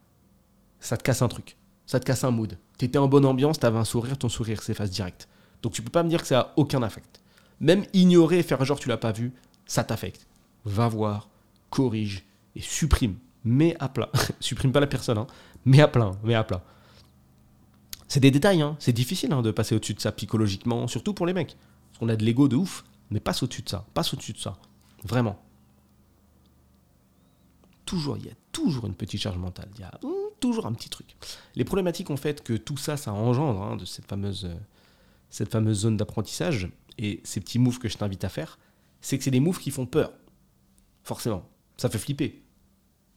ça 0.81 0.97
te 0.97 1.03
casse 1.03 1.21
un 1.21 1.29
truc, 1.29 1.57
ça 1.87 2.01
te 2.01 2.07
casse 2.07 2.25
un 2.25 2.31
mood. 2.31 2.59
Tu 2.79 2.87
étais 2.87 2.99
en 2.99 3.09
bonne 3.09 3.27
ambiance, 3.27 3.61
tu 3.61 3.67
avais 3.67 3.79
un 3.79 3.85
sourire, 3.85 4.17
ton 4.17 4.31
sourire 4.31 4.63
s'efface 4.63 4.91
direct. 4.91 5.29
Donc 5.61 5.73
tu 5.73 5.83
peux 5.83 5.91
pas 5.91 6.03
me 6.03 6.09
dire 6.09 6.23
que 6.23 6.29
ça 6.29 6.41
a 6.41 6.53
aucun 6.57 6.83
affect. 6.83 7.22
Même 7.63 7.87
ignorer 7.93 8.41
et 8.41 8.43
faire 8.43 8.63
genre 8.65 8.79
tu 8.79 8.89
l'as 8.89 8.97
pas 8.99 9.13
vu, 9.13 9.33
ça 9.67 9.85
t'affecte. 9.85 10.27
Va 10.65 10.89
voir, 10.89 11.29
corrige 11.71 12.25
et 12.57 12.61
supprime. 12.61 13.17
Mets 13.45 13.77
à 13.79 13.89
plat. 13.89 14.11
supprime 14.41 14.73
pas 14.73 14.81
la 14.81 14.89
personne, 14.89 15.17
hein. 15.17 15.29
Mets 15.65 15.81
à 15.81 15.89
plat, 15.89 16.11
mets 16.25 16.35
à 16.35 16.43
plat. 16.43 16.65
C'est 18.09 18.21
des 18.21 18.33
détails, 18.33 18.63
hein. 18.63 18.77
C'est 18.81 18.93
difficile 18.93 19.33
hein, 19.33 19.43
de 19.43 19.53
passer 19.53 19.77
au-dessus 19.77 19.95
de 19.95 20.01
ça 20.01 20.11
psychologiquement, 20.13 20.89
surtout 20.89 21.15
pour 21.15 21.25
les 21.25 21.33
mecs. 21.33 21.57
Parce 21.91 22.01
qu'on 22.01 22.09
a 22.09 22.17
de 22.17 22.25
l'ego 22.25 22.49
de 22.49 22.57
ouf, 22.57 22.85
mais 23.11 23.21
passe 23.21 23.45
au-dessus 23.45 23.63
de 23.63 23.69
ça. 23.69 23.87
Passe 23.95 24.13
au-dessus 24.13 24.33
de 24.33 24.39
ça. 24.39 24.59
Vraiment. 25.05 25.41
Toujours, 27.87 28.17
il 28.17 28.27
y 28.27 28.29
a 28.29 28.35
toujours 28.51 28.87
une 28.87 28.95
petite 28.95 29.21
charge 29.21 29.39
mentale. 29.39 29.69
Il 29.77 29.81
y 29.81 29.85
a 29.85 30.01
toujours 30.41 30.67
un 30.67 30.73
petit 30.73 30.89
truc. 30.89 31.15
Les 31.55 31.65
problématiques 31.65 32.11
ont 32.11 32.17
fait 32.17 32.43
que 32.43 32.55
tout 32.55 32.77
ça, 32.77 32.97
ça 32.97 33.13
engendre 33.13 33.63
hein, 33.63 33.77
de 33.77 33.85
cette 33.85 34.07
fameuse, 34.07 34.51
cette 35.31 35.53
fameuse 35.53 35.81
zone 35.81 35.97
d'apprentissage 35.97 36.69
et 36.99 37.21
ces 37.25 37.41
petits 37.41 37.59
moves 37.59 37.79
que 37.79 37.89
je 37.89 37.97
t'invite 37.97 38.25
à 38.25 38.29
faire, 38.29 38.59
c'est 39.01 39.19
que 39.19 39.25
c'est 39.25 39.31
des 39.31 39.41
moves 39.41 39.59
qui 39.59 39.71
font 39.71 39.87
peur. 39.87 40.13
Forcément. 41.03 41.49
Ça 41.77 41.89
fait 41.89 41.99
flipper 41.99 42.43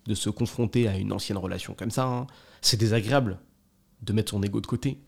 de 0.05 0.15
se 0.15 0.29
confronter 0.29 0.87
à 0.87 0.97
une 0.97 1.11
ancienne 1.11 1.37
relation 1.37 1.73
comme 1.73 1.91
ça. 1.91 2.05
Hein. 2.05 2.27
C'est 2.61 2.77
désagréable 2.77 3.39
de 4.01 4.13
mettre 4.13 4.31
son 4.31 4.43
ego 4.43 4.61
de 4.61 4.67
côté. 4.67 4.99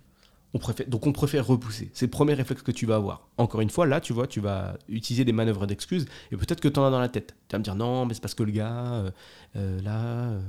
Donc 0.87 1.05
on 1.05 1.11
préfère 1.11 1.45
repousser. 1.45 1.89
C'est 1.93 2.05
le 2.05 2.11
premier 2.11 2.33
réflexe 2.33 2.61
que 2.61 2.71
tu 2.71 2.85
vas 2.85 2.95
avoir. 2.95 3.27
Encore 3.37 3.61
une 3.61 3.69
fois, 3.69 3.85
là, 3.85 3.99
tu 4.01 4.13
vois, 4.13 4.27
tu 4.27 4.39
vas 4.39 4.77
utiliser 4.87 5.25
des 5.25 5.33
manœuvres 5.33 5.67
d'excuses 5.67 6.05
et 6.31 6.37
peut-être 6.37 6.61
que 6.61 6.67
tu 6.67 6.79
en 6.79 6.85
as 6.85 6.89
dans 6.89 6.99
la 6.99 7.09
tête. 7.09 7.35
Tu 7.47 7.53
vas 7.53 7.59
me 7.59 7.63
dire 7.63 7.75
non, 7.75 8.05
mais 8.05 8.13
c'est 8.13 8.21
parce 8.21 8.33
que 8.33 8.43
le 8.43 8.51
gars, 8.51 8.93
euh, 8.93 9.11
euh, 9.55 9.81
là, 9.81 10.29
euh, 10.29 10.41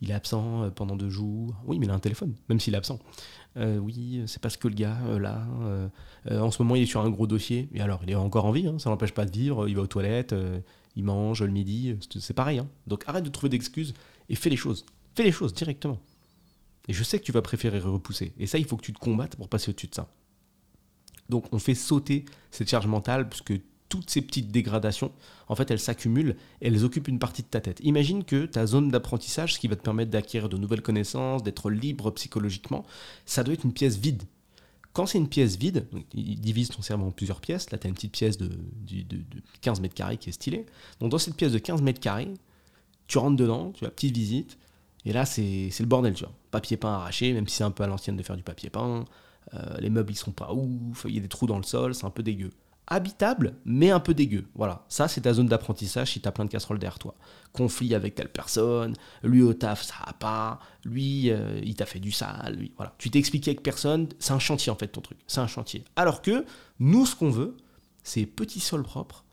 il 0.00 0.10
est 0.10 0.14
absent 0.14 0.70
pendant 0.74 0.96
deux 0.96 1.10
jours. 1.10 1.54
Oui, 1.66 1.78
mais 1.78 1.86
il 1.86 1.90
a 1.90 1.94
un 1.94 2.00
téléphone, 2.00 2.34
même 2.48 2.60
s'il 2.60 2.74
est 2.74 2.78
absent. 2.78 2.98
Oui, 3.56 4.22
c'est 4.26 4.40
parce 4.40 4.56
que 4.56 4.66
le 4.66 4.74
gars, 4.74 4.98
là, 5.20 5.46
en 6.30 6.50
ce 6.50 6.62
moment, 6.62 6.74
il 6.74 6.82
est 6.82 6.86
sur 6.86 7.00
un 7.00 7.10
gros 7.10 7.26
dossier. 7.26 7.68
Et 7.74 7.80
alors, 7.80 8.00
il 8.02 8.10
est 8.10 8.14
encore 8.14 8.46
en 8.46 8.52
vie, 8.52 8.66
hein, 8.66 8.78
ça 8.78 8.90
n'empêche 8.90 9.12
pas 9.12 9.26
de 9.26 9.30
vivre. 9.30 9.68
Il 9.68 9.76
va 9.76 9.82
aux 9.82 9.86
toilettes, 9.86 10.34
il 10.96 11.04
mange 11.04 11.42
le 11.42 11.50
midi, 11.50 11.96
c'est 12.18 12.34
pareil. 12.34 12.58
Hein. 12.58 12.68
Donc 12.86 13.04
arrête 13.06 13.24
de 13.24 13.28
trouver 13.28 13.50
d'excuses 13.50 13.94
et 14.28 14.34
fais 14.34 14.50
les 14.50 14.56
choses. 14.56 14.84
Fais 15.14 15.24
les 15.24 15.32
choses 15.32 15.52
directement. 15.52 15.98
Et 16.88 16.92
je 16.92 17.04
sais 17.04 17.18
que 17.18 17.24
tu 17.24 17.32
vas 17.32 17.42
préférer 17.42 17.78
repousser. 17.78 18.32
Et 18.38 18.46
ça, 18.46 18.58
il 18.58 18.64
faut 18.64 18.76
que 18.76 18.84
tu 18.84 18.92
te 18.92 18.98
combattes 18.98 19.36
pour 19.36 19.48
passer 19.48 19.70
au-dessus 19.70 19.86
de 19.88 19.94
ça. 19.94 20.08
Donc 21.28 21.46
on 21.52 21.58
fait 21.58 21.74
sauter 21.74 22.24
cette 22.50 22.68
charge 22.68 22.86
mentale, 22.86 23.28
puisque 23.28 23.54
toutes 23.88 24.08
ces 24.08 24.22
petites 24.22 24.50
dégradations, 24.50 25.12
en 25.48 25.54
fait, 25.54 25.70
elles 25.70 25.78
s'accumulent 25.78 26.36
elles 26.60 26.82
occupent 26.84 27.08
une 27.08 27.18
partie 27.18 27.42
de 27.42 27.48
ta 27.48 27.60
tête. 27.60 27.78
Imagine 27.82 28.24
que 28.24 28.46
ta 28.46 28.66
zone 28.66 28.90
d'apprentissage, 28.90 29.54
ce 29.54 29.58
qui 29.58 29.68
va 29.68 29.76
te 29.76 29.82
permettre 29.82 30.10
d'acquérir 30.10 30.48
de 30.48 30.56
nouvelles 30.56 30.80
connaissances, 30.80 31.42
d'être 31.42 31.70
libre 31.70 32.10
psychologiquement, 32.12 32.86
ça 33.26 33.44
doit 33.44 33.52
être 33.52 33.64
une 33.64 33.74
pièce 33.74 33.98
vide. 33.98 34.22
Quand 34.94 35.06
c'est 35.06 35.18
une 35.18 35.28
pièce 35.28 35.56
vide, 35.56 35.86
il 36.14 36.40
divise 36.40 36.68
ton 36.68 36.82
cerveau 36.82 37.06
en 37.06 37.10
plusieurs 37.10 37.40
pièces. 37.40 37.70
Là, 37.70 37.78
tu 37.78 37.86
as 37.86 37.88
une 37.88 37.94
petite 37.94 38.12
pièce 38.12 38.36
de, 38.38 38.50
15 39.60 39.80
mètres 39.80 39.94
carrés 39.94 40.18
qui 40.18 40.30
est 40.30 40.32
stylée. 40.32 40.66
Donc, 41.00 41.10
dans 41.10 41.18
cette 41.18 41.34
pièce 41.34 41.52
de 41.52 41.58
15 41.58 41.82
mètres 41.82 42.00
carrés, 42.00 42.32
tu 43.06 43.18
rentres 43.18 43.36
dedans, 43.36 43.72
tu 43.72 43.84
as 43.84 43.90
petite 43.90 44.14
visite, 44.14 44.58
et 45.04 45.12
là, 45.12 45.24
c'est 45.24 45.70
le 45.78 45.86
bordel, 45.86 46.14
tu 46.14 46.24
vois. 46.24 46.32
Papier 46.50 46.76
peint 46.76 46.92
arraché, 46.92 47.32
même 47.32 47.48
si 47.48 47.56
c'est 47.56 47.64
un 47.64 47.70
peu 47.70 47.82
à 47.84 47.86
l'ancienne 47.86 48.16
de 48.16 48.22
faire 48.22 48.36
du 48.36 48.42
papier 48.42 48.70
peint. 48.70 49.04
Euh, 49.54 49.76
les 49.78 49.90
meubles, 49.90 50.12
ils 50.12 50.16
sont 50.16 50.32
pas 50.32 50.52
ouf, 50.52 51.06
il 51.08 51.14
y 51.14 51.18
a 51.18 51.20
des 51.20 51.28
trous 51.28 51.46
dans 51.46 51.56
le 51.56 51.64
sol, 51.64 51.94
c'est 51.94 52.06
un 52.06 52.10
peu 52.10 52.22
dégueu 52.22 52.50
habitable, 52.86 53.54
mais 53.64 53.90
un 53.90 54.00
peu 54.00 54.14
dégueu. 54.14 54.46
Voilà, 54.54 54.84
ça 54.88 55.08
c'est 55.08 55.22
ta 55.22 55.32
zone 55.32 55.46
d'apprentissage 55.46 56.12
si 56.12 56.20
tu 56.20 56.28
as 56.28 56.32
plein 56.32 56.44
de 56.44 56.50
casseroles 56.50 56.78
derrière 56.78 56.98
toi. 56.98 57.14
Conflit 57.52 57.94
avec 57.94 58.14
telle 58.14 58.30
personne, 58.30 58.94
lui 59.22 59.42
au 59.42 59.54
taf 59.54 59.82
ça 59.82 59.94
va 60.06 60.12
pas, 60.12 60.60
lui 60.84 61.30
euh, 61.30 61.60
il 61.62 61.74
t'a 61.74 61.86
fait 61.86 62.00
du 62.00 62.12
sale. 62.12 62.68
Voilà, 62.76 62.94
tu 62.98 63.10
t'es 63.10 63.18
expliqué 63.18 63.50
avec 63.50 63.62
personne, 63.62 64.08
c'est 64.18 64.32
un 64.32 64.38
chantier 64.38 64.70
en 64.72 64.76
fait 64.76 64.88
ton 64.88 65.00
truc, 65.00 65.18
c'est 65.26 65.40
un 65.40 65.46
chantier. 65.46 65.84
Alors 65.96 66.22
que 66.22 66.44
nous 66.80 67.06
ce 67.06 67.14
qu'on 67.14 67.30
veut, 67.30 67.56
c'est 68.02 68.26
petit 68.26 68.60
sol 68.60 68.82
propre, 68.82 69.24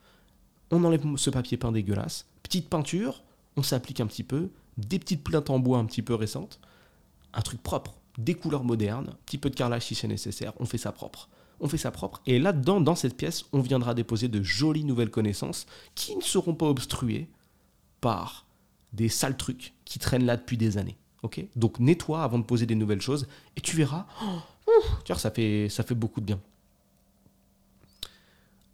on 0.71 0.83
enlève 0.83 1.03
ce 1.17 1.29
papier 1.29 1.57
peint 1.57 1.71
dégueulasse, 1.71 2.27
petite 2.43 2.69
peinture, 2.69 3.23
on 3.57 3.63
s'applique 3.63 3.99
un 3.99 4.07
petit 4.07 4.23
peu, 4.23 4.51
des 4.79 4.99
petites 4.99 5.23
plaintes 5.23 5.49
en 5.49 5.59
bois 5.59 5.77
un 5.77 5.85
petit 5.85 6.01
peu 6.01 6.15
récentes, 6.15 6.59
un 7.33 7.41
truc 7.41 7.61
propre, 7.61 7.95
des 8.17 8.35
couleurs 8.35 8.63
modernes, 8.63 9.09
un 9.11 9.17
petit 9.25 9.37
peu 9.37 9.49
de 9.49 9.55
carrelage 9.55 9.85
si 9.85 9.95
c'est 9.95 10.07
nécessaire, 10.07 10.53
on 10.59 10.65
fait 10.65 10.77
ça 10.77 10.91
propre 10.91 11.29
on 11.59 11.67
fait 11.67 11.77
ça 11.77 11.91
propre. 11.91 12.21
Et 12.25 12.39
là-dedans, 12.39 12.81
dans 12.81 12.95
cette 12.95 13.17
pièce, 13.17 13.45
on 13.51 13.61
viendra 13.61 13.93
déposer 13.93 14.27
de 14.27 14.41
jolies 14.41 14.83
nouvelles 14.83 15.09
connaissances 15.09 15.65
qui 15.95 16.15
ne 16.15 16.21
seront 16.21 16.53
pas 16.53 16.67
obstruées 16.67 17.29
par 18.01 18.45
des 18.93 19.09
sales 19.09 19.37
trucs 19.37 19.73
qui 19.85 19.99
traînent 19.99 20.25
là 20.25 20.37
depuis 20.37 20.57
des 20.57 20.77
années. 20.77 20.97
ok? 21.23 21.45
Donc 21.55 21.79
nettoie 21.79 22.23
avant 22.23 22.39
de 22.39 22.43
poser 22.43 22.65
des 22.65 22.75
nouvelles 22.75 23.01
choses 23.01 23.27
et 23.55 23.61
tu 23.61 23.75
verras, 23.75 24.07
oh, 24.23 25.15
ça 25.15 25.31
fait, 25.31 25.69
ça 25.69 25.83
fait 25.83 25.95
beaucoup 25.95 26.21
de 26.21 26.25
bien. 26.25 26.39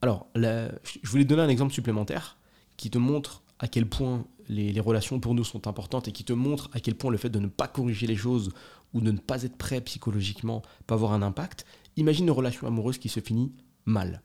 Alors, 0.02 0.28
je 0.36 1.10
voulais 1.10 1.26
donner 1.26 1.42
un 1.42 1.50
exemple 1.50 1.74
supplémentaire 1.74 2.38
qui 2.78 2.92
te 2.92 2.98
montre 2.98 3.42
à 3.58 3.68
quel 3.68 3.88
point 3.88 4.26
les, 4.48 4.80
relations 4.80 5.20
pour 5.20 5.34
nous 5.34 5.44
sont 5.44 5.68
importantes 5.68 6.08
et 6.08 6.12
qui 6.12 6.24
te 6.24 6.34
montre 6.34 6.70
à 6.74 6.80
quel 6.80 6.96
point 6.96 7.12
le 7.12 7.18
fait 7.18 7.30
de 7.30 7.40
ne 7.40 7.48
pas 7.48 7.68
corriger 7.68 8.08
les 8.08 8.16
choses 8.16 8.52
ou 8.94 9.02
de 9.02 9.12
ne 9.12 9.18
pas 9.18 9.44
être 9.44 9.58
prêt 9.58 9.82
psychologiquement 9.82 10.62
peut 10.88 10.94
avoir 10.94 11.14
un 11.14 11.22
impact. 11.22 11.66
Imagine 11.98 12.26
une 12.26 12.32
relation 12.32 12.68
amoureuse 12.68 12.98
qui 12.98 13.10
se 13.10 13.20
finit 13.20 13.52
mal. 13.86 14.22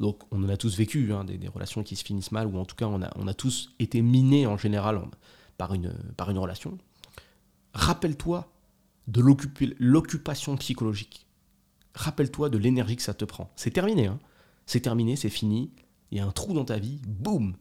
Donc 0.00 0.22
on 0.30 0.42
en 0.44 0.48
a 0.48 0.56
tous 0.56 0.76
vécu, 0.76 1.12
hein, 1.12 1.24
des, 1.24 1.48
relations 1.48 1.82
qui 1.82 1.96
se 1.96 2.04
finissent 2.04 2.32
mal, 2.32 2.46
ou 2.46 2.58
en 2.58 2.64
tout 2.64 2.76
cas 2.76 2.86
on 2.86 3.02
a, 3.02 3.10
on 3.16 3.26
a 3.26 3.34
tous 3.34 3.70
été 3.78 4.02
minés 4.02 4.46
en 4.46 4.56
général 4.56 5.00
par, 5.56 5.72
une, 5.74 5.94
par 6.16 6.30
une 6.30 6.38
relation. 6.38 6.76
Rappelle-toi 7.72 8.50
de 9.08 9.22
l'occupation 9.78 10.56
psychologique. 10.56 11.26
Rappelle-toi 11.94 12.50
de 12.50 12.58
l'énergie 12.58 12.96
que 12.96 13.02
ça 13.02 13.14
te 13.14 13.24
prend. 13.24 13.50
C'est 13.56 13.70
terminé, 13.70 14.06
hein. 14.06 14.18
c'est 14.66 14.80
terminé, 14.80 15.16
c'est 15.16 15.30
fini. 15.30 15.70
Il 16.10 16.18
y 16.18 16.20
a 16.20 16.26
un 16.26 16.32
trou 16.32 16.52
dans 16.52 16.64
ta 16.64 16.78
vie, 16.78 17.00
boum 17.06 17.56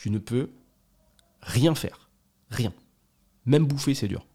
Tu 0.00 0.08
ne 0.08 0.16
peux 0.16 0.48
rien 1.42 1.74
faire. 1.74 2.08
Rien. 2.48 2.72
Même 3.44 3.66
bouffer, 3.66 3.94
c'est 3.94 4.08
dur. 4.08 4.26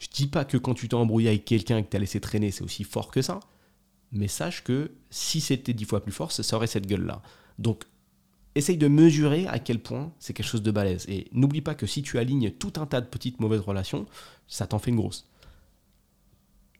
Je 0.00 0.08
dis 0.08 0.26
pas 0.26 0.46
que 0.46 0.56
quand 0.56 0.72
tu 0.72 0.88
t'es 0.88 0.94
embrouillé 0.94 1.28
avec 1.28 1.44
quelqu'un 1.44 1.76
et 1.76 1.84
que 1.84 1.90
tu 1.90 1.96
as 1.98 2.00
laissé 2.00 2.18
traîner, 2.18 2.50
c'est 2.50 2.64
aussi 2.64 2.82
fort 2.82 3.10
que 3.10 3.20
ça. 3.20 3.40
Mais 4.10 4.26
sache 4.26 4.64
que 4.64 4.92
si 5.10 5.42
c'était 5.42 5.74
dix 5.74 5.84
fois 5.84 6.02
plus 6.02 6.12
fort, 6.12 6.32
ça 6.32 6.56
aurait 6.56 6.66
cette 6.66 6.86
gueule-là. 6.86 7.20
Donc, 7.58 7.84
essaye 8.54 8.78
de 8.78 8.88
mesurer 8.88 9.46
à 9.48 9.58
quel 9.58 9.82
point 9.82 10.14
c'est 10.18 10.32
quelque 10.32 10.46
chose 10.46 10.62
de 10.62 10.70
balèze. 10.70 11.04
Et 11.08 11.28
n'oublie 11.32 11.60
pas 11.60 11.74
que 11.74 11.86
si 11.86 12.02
tu 12.02 12.18
alignes 12.18 12.52
tout 12.52 12.72
un 12.76 12.86
tas 12.86 13.02
de 13.02 13.06
petites 13.06 13.38
mauvaises 13.38 13.60
relations, 13.60 14.06
ça 14.48 14.66
t'en 14.66 14.78
fait 14.78 14.92
une 14.92 14.96
grosse. 14.96 15.28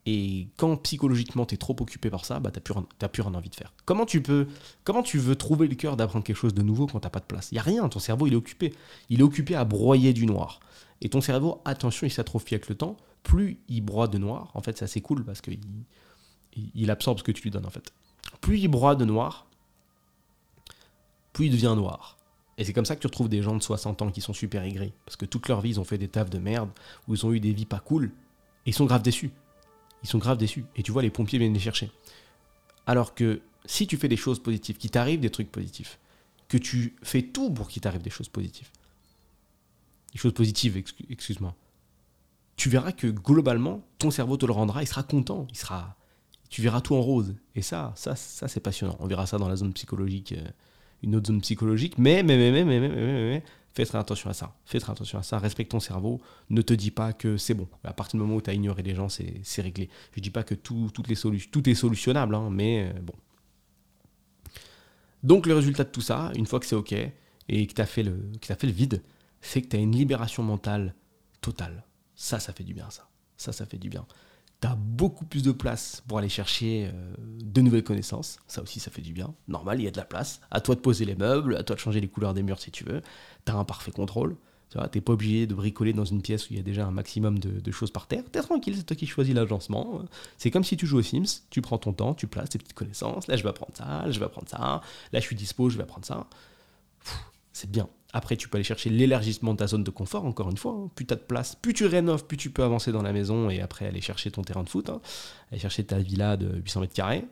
Et 0.06 0.48
quand 0.58 0.76
psychologiquement 0.76 1.46
tu 1.46 1.54
es 1.54 1.58
trop 1.58 1.74
occupé 1.80 2.10
par 2.10 2.24
ça, 2.26 2.38
bah 2.38 2.50
t'as 2.50 2.60
plus, 3.08 3.22
rien 3.22 3.34
envie 3.34 3.48
de 3.48 3.54
faire. 3.54 3.72
Comment 3.86 4.04
tu 4.04 4.20
peux, 4.20 4.46
comment 4.84 5.02
tu 5.02 5.18
veux 5.18 5.34
trouver 5.34 5.66
le 5.66 5.74
cœur 5.76 5.96
d'apprendre 5.96 6.24
quelque 6.24 6.36
chose 6.36 6.52
de 6.52 6.62
nouveau 6.62 6.86
quand 6.86 7.00
t'as 7.00 7.10
pas 7.10 7.20
de 7.20 7.24
place? 7.24 7.50
Il 7.52 7.54
y 7.54 7.58
a 7.58 7.62
rien, 7.62 7.88
ton 7.88 7.98
cerveau 8.00 8.26
il 8.26 8.34
est 8.34 8.36
occupé. 8.36 8.74
Il 9.08 9.20
est 9.20 9.24
occupé 9.24 9.54
à 9.54 9.64
broyer 9.64 10.12
du 10.12 10.26
noir. 10.26 10.60
Et 11.00 11.08
ton 11.08 11.22
cerveau, 11.22 11.62
attention, 11.64 12.06
il 12.06 12.10
s'atrophie 12.10 12.54
avec 12.54 12.68
le 12.68 12.74
temps. 12.74 12.96
Plus 13.22 13.58
il 13.68 13.80
broie 13.80 14.06
de 14.08 14.18
noir, 14.18 14.50
en 14.52 14.60
fait, 14.60 14.76
c'est 14.76 14.84
assez 14.84 15.00
cool 15.00 15.24
parce 15.24 15.40
qu'il 15.40 15.60
il 16.74 16.90
absorbe 16.90 17.18
ce 17.18 17.24
que 17.24 17.32
tu 17.32 17.42
lui 17.42 17.50
donnes, 17.50 17.66
en 17.66 17.70
fait. 17.70 17.92
Plus 18.42 18.58
il 18.58 18.68
broie 18.68 18.94
de 18.94 19.06
noir, 19.06 19.46
plus 21.32 21.46
il 21.46 21.52
devient 21.52 21.74
noir. 21.76 22.18
Et 22.58 22.64
c'est 22.64 22.72
comme 22.72 22.84
ça 22.84 22.94
que 22.94 23.00
tu 23.00 23.06
retrouves 23.06 23.28
des 23.28 23.42
gens 23.42 23.56
de 23.56 23.62
60 23.62 24.02
ans 24.02 24.10
qui 24.10 24.20
sont 24.20 24.32
super 24.32 24.62
aigris. 24.62 24.92
Parce 25.06 25.16
que 25.16 25.24
toute 25.24 25.48
leur 25.48 25.60
vie, 25.60 25.70
ils 25.70 25.80
ont 25.80 25.84
fait 25.84 25.98
des 25.98 26.08
tafs 26.08 26.30
de 26.30 26.38
merde, 26.38 26.70
où 27.08 27.14
ils 27.14 27.26
ont 27.26 27.32
eu 27.32 27.40
des 27.40 27.52
vies 27.52 27.66
pas 27.66 27.80
cool, 27.80 28.12
et 28.66 28.70
ils 28.70 28.74
sont 28.74 28.84
grave 28.84 29.02
déçus. 29.02 29.32
Ils 30.04 30.08
sont 30.08 30.18
grave 30.18 30.36
déçus. 30.36 30.64
Et 30.76 30.82
tu 30.82 30.92
vois, 30.92 31.02
les 31.02 31.10
pompiers 31.10 31.38
viennent 31.38 31.54
les 31.54 31.58
chercher. 31.58 31.90
Alors 32.86 33.14
que 33.14 33.40
si 33.64 33.86
tu 33.86 33.96
fais 33.96 34.08
des 34.08 34.18
choses 34.18 34.38
positives, 34.38 34.76
qu'il 34.76 34.90
t'arrive 34.90 35.18
des 35.18 35.30
trucs 35.30 35.50
positifs, 35.50 35.98
que 36.48 36.58
tu 36.58 36.94
fais 37.02 37.22
tout 37.22 37.50
pour 37.50 37.68
qu'il 37.68 37.80
t'arrive 37.80 38.02
des 38.02 38.10
choses 38.10 38.28
positives, 38.28 38.68
des 40.12 40.18
choses 40.18 40.34
positives, 40.34 40.76
excuse-moi, 40.76 41.56
tu 42.56 42.68
verras 42.68 42.92
que 42.92 43.06
globalement, 43.06 43.82
ton 43.98 44.10
cerveau 44.10 44.36
te 44.36 44.44
le 44.44 44.52
rendra, 44.52 44.82
il 44.82 44.86
sera 44.86 45.02
content, 45.02 45.46
il 45.50 45.56
sera, 45.56 45.96
tu 46.50 46.60
verras 46.60 46.82
tout 46.82 46.94
en 46.94 47.00
rose. 47.00 47.34
Et 47.54 47.62
ça, 47.62 47.92
ça, 47.96 48.14
ça 48.14 48.46
c'est 48.46 48.60
passionnant. 48.60 48.96
On 49.00 49.06
verra 49.06 49.26
ça 49.26 49.38
dans 49.38 49.48
la 49.48 49.56
zone 49.56 49.72
psychologique, 49.72 50.32
euh, 50.32 50.46
une 51.02 51.16
autre 51.16 51.28
zone 51.28 51.40
psychologique. 51.40 51.96
Mais, 51.96 52.22
mais, 52.22 52.36
mais, 52.36 52.52
mais, 52.52 52.64
mais, 52.64 52.80
mais, 52.80 52.88
mais, 52.88 53.30
mais 53.30 53.42
fais 53.74 53.84
très 53.84 53.98
attention 53.98 54.30
à 54.30 54.34
ça. 54.34 54.54
Fais 54.64 54.78
très 54.78 54.92
attention 54.92 55.18
à 55.18 55.22
ça. 55.22 55.38
Respecte 55.38 55.70
ton 55.70 55.80
cerveau. 55.80 56.20
Ne 56.50 56.62
te 56.62 56.72
dis 56.72 56.90
pas 56.90 57.12
que 57.12 57.36
c'est 57.36 57.54
bon. 57.54 57.68
À 57.82 57.92
partir 57.92 58.18
du 58.18 58.24
moment 58.24 58.36
où 58.36 58.40
tu 58.40 58.50
as 58.50 58.54
ignoré 58.54 58.82
les 58.82 58.94
gens, 58.94 59.08
c'est 59.08 59.62
réglé. 59.62 59.88
Je 60.16 60.20
dis 60.20 60.30
pas 60.30 60.44
que 60.44 60.54
tout, 60.54 60.90
toutes 60.94 61.08
les 61.08 61.16
tout 61.16 61.68
est 61.68 61.74
solutionnable, 61.74 62.34
hein, 62.34 62.48
mais 62.50 62.92
euh, 62.94 63.00
bon. 63.00 63.14
Donc 65.22 65.46
le 65.46 65.54
résultat 65.54 65.84
de 65.84 65.90
tout 65.90 66.02
ça, 66.02 66.30
une 66.36 66.46
fois 66.46 66.60
que 66.60 66.66
c'est 66.66 66.76
OK 66.76 66.92
et 66.92 67.66
que 67.66 67.72
tu 67.72 67.80
as, 67.80 67.84
as 67.84 67.86
fait 67.86 68.02
le 68.02 68.72
vide, 68.72 69.02
c'est 69.40 69.62
que 69.62 69.68
tu 69.68 69.76
as 69.76 69.80
une 69.80 69.96
libération 69.96 70.42
mentale 70.42 70.94
totale. 71.40 71.84
Ça, 72.14 72.38
ça 72.38 72.52
fait 72.52 72.64
du 72.64 72.74
bien, 72.74 72.88
ça. 72.90 73.08
Ça, 73.36 73.52
ça 73.52 73.66
fait 73.66 73.78
du 73.78 73.88
bien. 73.88 74.06
Tu 74.60 74.68
as 74.68 74.76
beaucoup 74.76 75.24
plus 75.24 75.42
de 75.42 75.52
place 75.52 76.02
pour 76.08 76.18
aller 76.18 76.28
chercher 76.28 76.90
euh, 76.92 77.14
de 77.42 77.60
nouvelles 77.60 77.84
connaissances. 77.84 78.38
Ça 78.46 78.62
aussi, 78.62 78.80
ça 78.80 78.90
fait 78.90 79.02
du 79.02 79.12
bien. 79.12 79.34
Normal, 79.48 79.80
il 79.80 79.84
y 79.84 79.88
a 79.88 79.90
de 79.90 79.96
la 79.96 80.04
place. 80.04 80.40
À 80.50 80.60
toi 80.60 80.74
de 80.74 80.80
poser 80.80 81.04
les 81.04 81.14
meubles, 81.14 81.56
à 81.56 81.62
toi 81.62 81.76
de 81.76 81.80
changer 81.80 82.00
les 82.00 82.08
couleurs 82.08 82.34
des 82.34 82.42
murs 82.42 82.60
si 82.60 82.70
tu 82.70 82.84
veux. 82.84 83.02
Tu 83.44 83.52
as 83.52 83.56
un 83.56 83.64
parfait 83.64 83.90
contrôle. 83.90 84.36
Tu 84.70 84.78
n'es 84.78 85.00
pas 85.00 85.12
obligé 85.12 85.46
de 85.46 85.54
bricoler 85.54 85.92
dans 85.92 86.04
une 86.04 86.20
pièce 86.20 86.50
où 86.50 86.52
il 86.52 86.56
y 86.56 86.60
a 86.60 86.62
déjà 86.62 86.84
un 86.84 86.90
maximum 86.90 87.38
de, 87.38 87.70
choses 87.70 87.92
par 87.92 88.08
terre. 88.08 88.24
T'es 88.32 88.40
tranquille, 88.40 88.74
c'est 88.76 88.84
toi 88.84 88.96
qui 88.96 89.06
choisis 89.06 89.34
l'agencement. 89.34 90.02
C'est 90.36 90.50
comme 90.50 90.64
si 90.64 90.76
tu 90.76 90.86
joues 90.86 90.98
aux 90.98 91.02
Sims, 91.02 91.42
tu 91.50 91.62
prends 91.62 91.78
ton 91.78 91.92
temps, 91.92 92.14
tu 92.14 92.26
places 92.26 92.50
tes 92.50 92.58
petites 92.58 92.74
connaissances. 92.74 93.28
Là, 93.28 93.36
je 93.36 93.44
vais 93.44 93.50
apprendre 93.50 93.72
ça, 93.76 93.84
là, 93.84 94.10
je 94.10 94.18
vais 94.18 94.24
apprendre 94.24 94.48
ça. 94.48 94.58
Là, 94.58 95.20
je 95.20 95.20
suis 95.20 95.36
dispo, 95.36 95.70
je 95.70 95.76
vais 95.76 95.84
apprendre 95.84 96.06
ça. 96.06 96.26
C'est 97.52 97.70
bien. 97.70 97.88
Après, 98.16 98.36
tu 98.36 98.48
peux 98.48 98.56
aller 98.56 98.64
chercher 98.64 98.90
l'élargissement 98.90 99.54
de 99.54 99.58
ta 99.58 99.66
zone 99.66 99.82
de 99.82 99.90
confort, 99.90 100.24
encore 100.24 100.48
une 100.48 100.56
fois. 100.56 100.72
Hein. 100.72 100.88
Plus 100.94 101.04
tu 101.04 101.12
as 101.12 101.16
de 101.16 101.22
place, 101.22 101.56
plus 101.56 101.74
tu 101.74 101.84
rénoves, 101.84 102.24
plus 102.26 102.36
tu 102.36 102.48
peux 102.48 102.62
avancer 102.62 102.92
dans 102.92 103.02
la 103.02 103.12
maison 103.12 103.50
et 103.50 103.60
après 103.60 103.86
aller 103.86 104.00
chercher 104.00 104.30
ton 104.30 104.42
terrain 104.42 104.62
de 104.62 104.68
foot, 104.68 104.88
hein. 104.88 105.00
aller 105.50 105.60
chercher 105.60 105.84
ta 105.84 105.98
villa 105.98 106.36
de 106.36 106.60
800 106.60 106.80
mètres 106.80 106.94
carrés. 106.94 107.24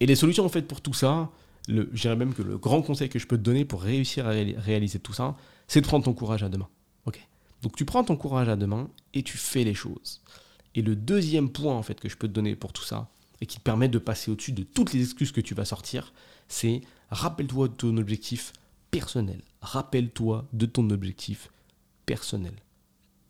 Et 0.00 0.06
les 0.06 0.16
solutions 0.16 0.44
en 0.44 0.50
fait 0.50 0.62
pour 0.62 0.82
tout 0.82 0.92
ça, 0.92 1.30
je 1.66 1.82
dirais 1.94 2.14
même 2.14 2.34
que 2.34 2.42
le 2.42 2.58
grand 2.58 2.82
conseil 2.82 3.08
que 3.08 3.18
je 3.18 3.26
peux 3.26 3.38
te 3.38 3.42
donner 3.42 3.64
pour 3.64 3.82
réussir 3.82 4.26
à 4.26 4.30
réaliser 4.30 4.98
tout 4.98 5.14
ça, 5.14 5.34
c'est 5.66 5.80
de 5.80 5.86
prendre 5.86 6.04
ton 6.04 6.12
courage 6.12 6.42
à 6.42 6.50
deux 6.50 6.58
mains. 6.58 6.68
Ok 7.06 7.18
Donc 7.62 7.74
tu 7.74 7.86
prends 7.86 8.04
ton 8.04 8.16
courage 8.16 8.50
à 8.50 8.56
deux 8.56 8.66
mains 8.66 8.90
et 9.14 9.22
tu 9.22 9.38
fais 9.38 9.64
les 9.64 9.74
choses. 9.74 10.20
Et 10.74 10.82
le 10.82 10.94
deuxième 10.94 11.48
point 11.48 11.74
en 11.74 11.82
fait 11.82 11.98
que 11.98 12.10
je 12.10 12.18
peux 12.18 12.28
te 12.28 12.34
donner 12.34 12.54
pour 12.54 12.74
tout 12.74 12.84
ça, 12.84 13.08
et 13.40 13.46
qui 13.46 13.58
te 13.58 13.62
permet 13.62 13.88
de 13.88 13.98
passer 13.98 14.30
au-dessus 14.30 14.52
de 14.52 14.62
toutes 14.62 14.92
les 14.92 15.02
excuses 15.02 15.32
que 15.32 15.40
tu 15.40 15.54
vas 15.54 15.64
sortir, 15.64 16.12
c'est 16.48 16.80
rappelle-toi 17.10 17.68
de 17.68 17.74
ton 17.74 17.96
objectif 17.96 18.52
personnel. 18.98 19.42
Rappelle-toi 19.60 20.46
de 20.54 20.64
ton 20.64 20.88
objectif 20.88 21.50
personnel. 22.06 22.54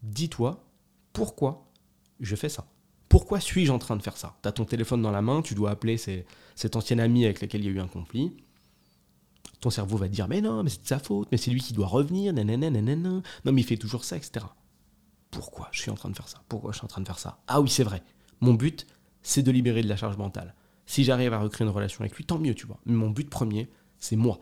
Dis-toi 0.04 0.62
pourquoi 1.12 1.66
je 2.20 2.37
fais 2.37 2.49
ça. 2.49 2.68
Pourquoi 3.08 3.40
suis-je 3.40 3.73
en 3.73 3.78
train 3.80 3.96
de 3.96 4.02
faire 4.02 4.16
ça? 4.16 4.37
Tu 4.42 4.49
as 4.49 4.52
ton 4.52 4.64
téléphone 4.64 5.02
dans 5.02 5.11
la 5.11 5.23
main, 5.23 5.42
tu 5.42 5.54
dois 5.54 5.70
appeler 5.70 5.96
cet 5.96 6.76
ancien 6.76 7.00
ami 7.00 7.25
avec 7.25 7.40
lequel 7.40 7.62
il 7.62 7.66
y 7.66 7.68
a 7.68 7.73
eu 7.73 7.80
un 7.80 7.88
conflit. 7.88 8.37
Ton 9.61 9.70
cerveau 9.70 9.96
va 9.96 10.06
te 10.08 10.12
dire 10.12 10.28
Mais 10.28 10.40
non, 10.40 10.62
mais 10.62 10.70
c'est 10.70 10.82
de 10.82 10.87
sa 10.87 11.00
faute, 11.00 11.28
mais 11.32 11.38
c'est 11.38 11.50
lui 11.50 11.61
qui 11.61 11.73
doit 11.73 11.88
revenir, 11.88 12.32
nanana. 12.32 12.70
Non, 12.70 13.23
mais 13.44 13.62
il 13.62 13.64
fait 13.64 13.76
toujours 13.76 14.04
ça, 14.04 14.16
etc. 14.16 14.46
Pourquoi 15.32 15.68
je 15.73 15.80
suis 15.80 15.90
en 15.90 15.94
train 15.94 16.11
de 16.11 16.16
faire 16.16 16.28
ça? 16.28 16.42
Pourquoi 16.49 16.70
je 16.70 16.78
suis 16.78 16.85
en 16.85 16.88
train 16.88 17.00
de 17.00 17.06
faire 17.06 17.18
ça? 17.18 17.40
Ah 17.49 17.61
oui, 17.61 17.68
c'est 17.68 17.85
vrai. 17.85 18.04
Mon 18.40 18.54
but, 18.54 18.87
c'est 19.23 19.42
de 19.42 19.50
libérer 19.50 19.82
de 19.82 19.88
la 19.88 19.96
charge 19.96 20.16
mentale. 20.16 20.54
Si 20.85 21.02
j'arrive 21.02 21.32
à 21.32 21.40
recréer 21.40 21.66
une 21.66 21.75
relation 21.75 22.02
avec 22.02 22.14
lui, 22.14 22.25
tant 22.25 22.38
mieux, 22.38 22.54
tu 22.54 22.66
vois. 22.66 22.78
Mais 22.87 22.94
mon 22.94 23.11
but 23.11 23.28
premier, 23.28 23.68
c'est 23.99 24.16
moi 24.16 24.38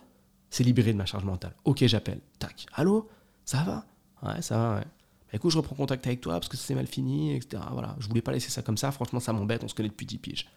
c'est 0.54 0.62
libéré 0.62 0.92
de 0.92 0.98
ma 0.98 1.04
charge 1.04 1.24
mentale. 1.24 1.52
Ok, 1.64 1.84
j'appelle. 1.84 2.20
Tac. 2.38 2.66
Allô? 2.74 3.08
Ça 3.44 3.64
va? 3.64 3.84
Ouais, 4.22 4.40
ça 4.40 4.56
va, 4.56 4.74
ouais. 4.76 4.84
Bah, 4.84 5.32
écoute, 5.32 5.50
je 5.50 5.56
reprends 5.56 5.74
contact 5.74 6.06
avec 6.06 6.20
toi 6.20 6.34
parce 6.34 6.48
que 6.48 6.56
ça 6.56 6.62
s'est 6.64 6.76
mal 6.76 6.86
fini, 6.86 7.34
etc. 7.34 7.60
Voilà. 7.72 7.96
Je 7.98 8.06
voulais 8.06 8.22
pas 8.22 8.30
laisser 8.30 8.50
ça 8.50 8.62
comme 8.62 8.76
ça. 8.76 8.92
Franchement, 8.92 9.18
ça 9.18 9.32
m'embête. 9.32 9.64
On 9.64 9.68
se 9.68 9.74
connaît 9.74 9.88
depuis 9.88 10.06
10 10.06 10.18
piges. 10.18 10.48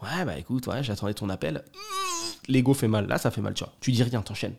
Ouais, 0.00 0.24
bah 0.24 0.38
écoute, 0.38 0.66
ouais, 0.68 0.82
j'attendais 0.82 1.12
ton 1.12 1.28
appel. 1.28 1.62
L'ego 2.48 2.72
fait 2.72 2.88
mal. 2.88 3.08
Là, 3.08 3.18
ça 3.18 3.30
fait 3.30 3.42
mal, 3.42 3.52
tu 3.52 3.62
vois. 3.62 3.74
Tu 3.80 3.92
dis 3.92 4.02
rien, 4.02 4.22
t'enchaînes. 4.22 4.56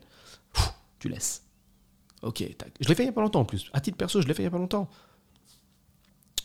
Tu 1.00 1.08
laisses. 1.08 1.42
Ok, 2.22 2.44
tac. 2.56 2.70
Je 2.78 2.88
l'ai 2.88 2.94
fait 2.94 3.02
il 3.02 3.06
y 3.06 3.08
a 3.08 3.12
pas 3.12 3.22
longtemps 3.22 3.40
en 3.40 3.44
plus. 3.44 3.68
À 3.72 3.80
titre 3.80 3.96
perso, 3.96 4.22
je 4.22 4.28
l'ai 4.28 4.34
fait 4.34 4.42
il 4.42 4.44
y 4.44 4.48
a 4.48 4.52
pas 4.52 4.58
longtemps. 4.58 4.88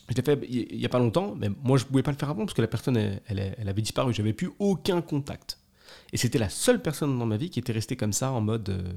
Je 0.08 0.16
l'ai 0.16 0.22
fait 0.22 0.40
il 0.48 0.80
y 0.80 0.86
a 0.86 0.88
pas 0.88 0.98
longtemps, 0.98 1.36
mais 1.36 1.50
moi 1.62 1.78
je 1.78 1.84
pouvais 1.84 2.02
pas 2.02 2.10
le 2.10 2.16
faire 2.16 2.30
avant 2.30 2.46
parce 2.46 2.54
que 2.54 2.62
la 2.62 2.66
personne 2.66 2.96
elle, 2.96 3.20
elle 3.28 3.68
avait 3.68 3.82
disparu. 3.82 4.12
J'avais 4.12 4.32
plus 4.32 4.50
aucun 4.58 5.02
contact. 5.02 5.60
Et 6.12 6.16
c'était 6.16 6.38
la 6.38 6.48
seule 6.48 6.82
personne 6.82 7.18
dans 7.18 7.26
ma 7.26 7.36
vie 7.36 7.50
qui 7.50 7.58
était 7.58 7.72
restée 7.72 7.96
comme 7.96 8.12
ça, 8.12 8.32
en 8.32 8.40
mode, 8.40 8.68
euh, 8.68 8.92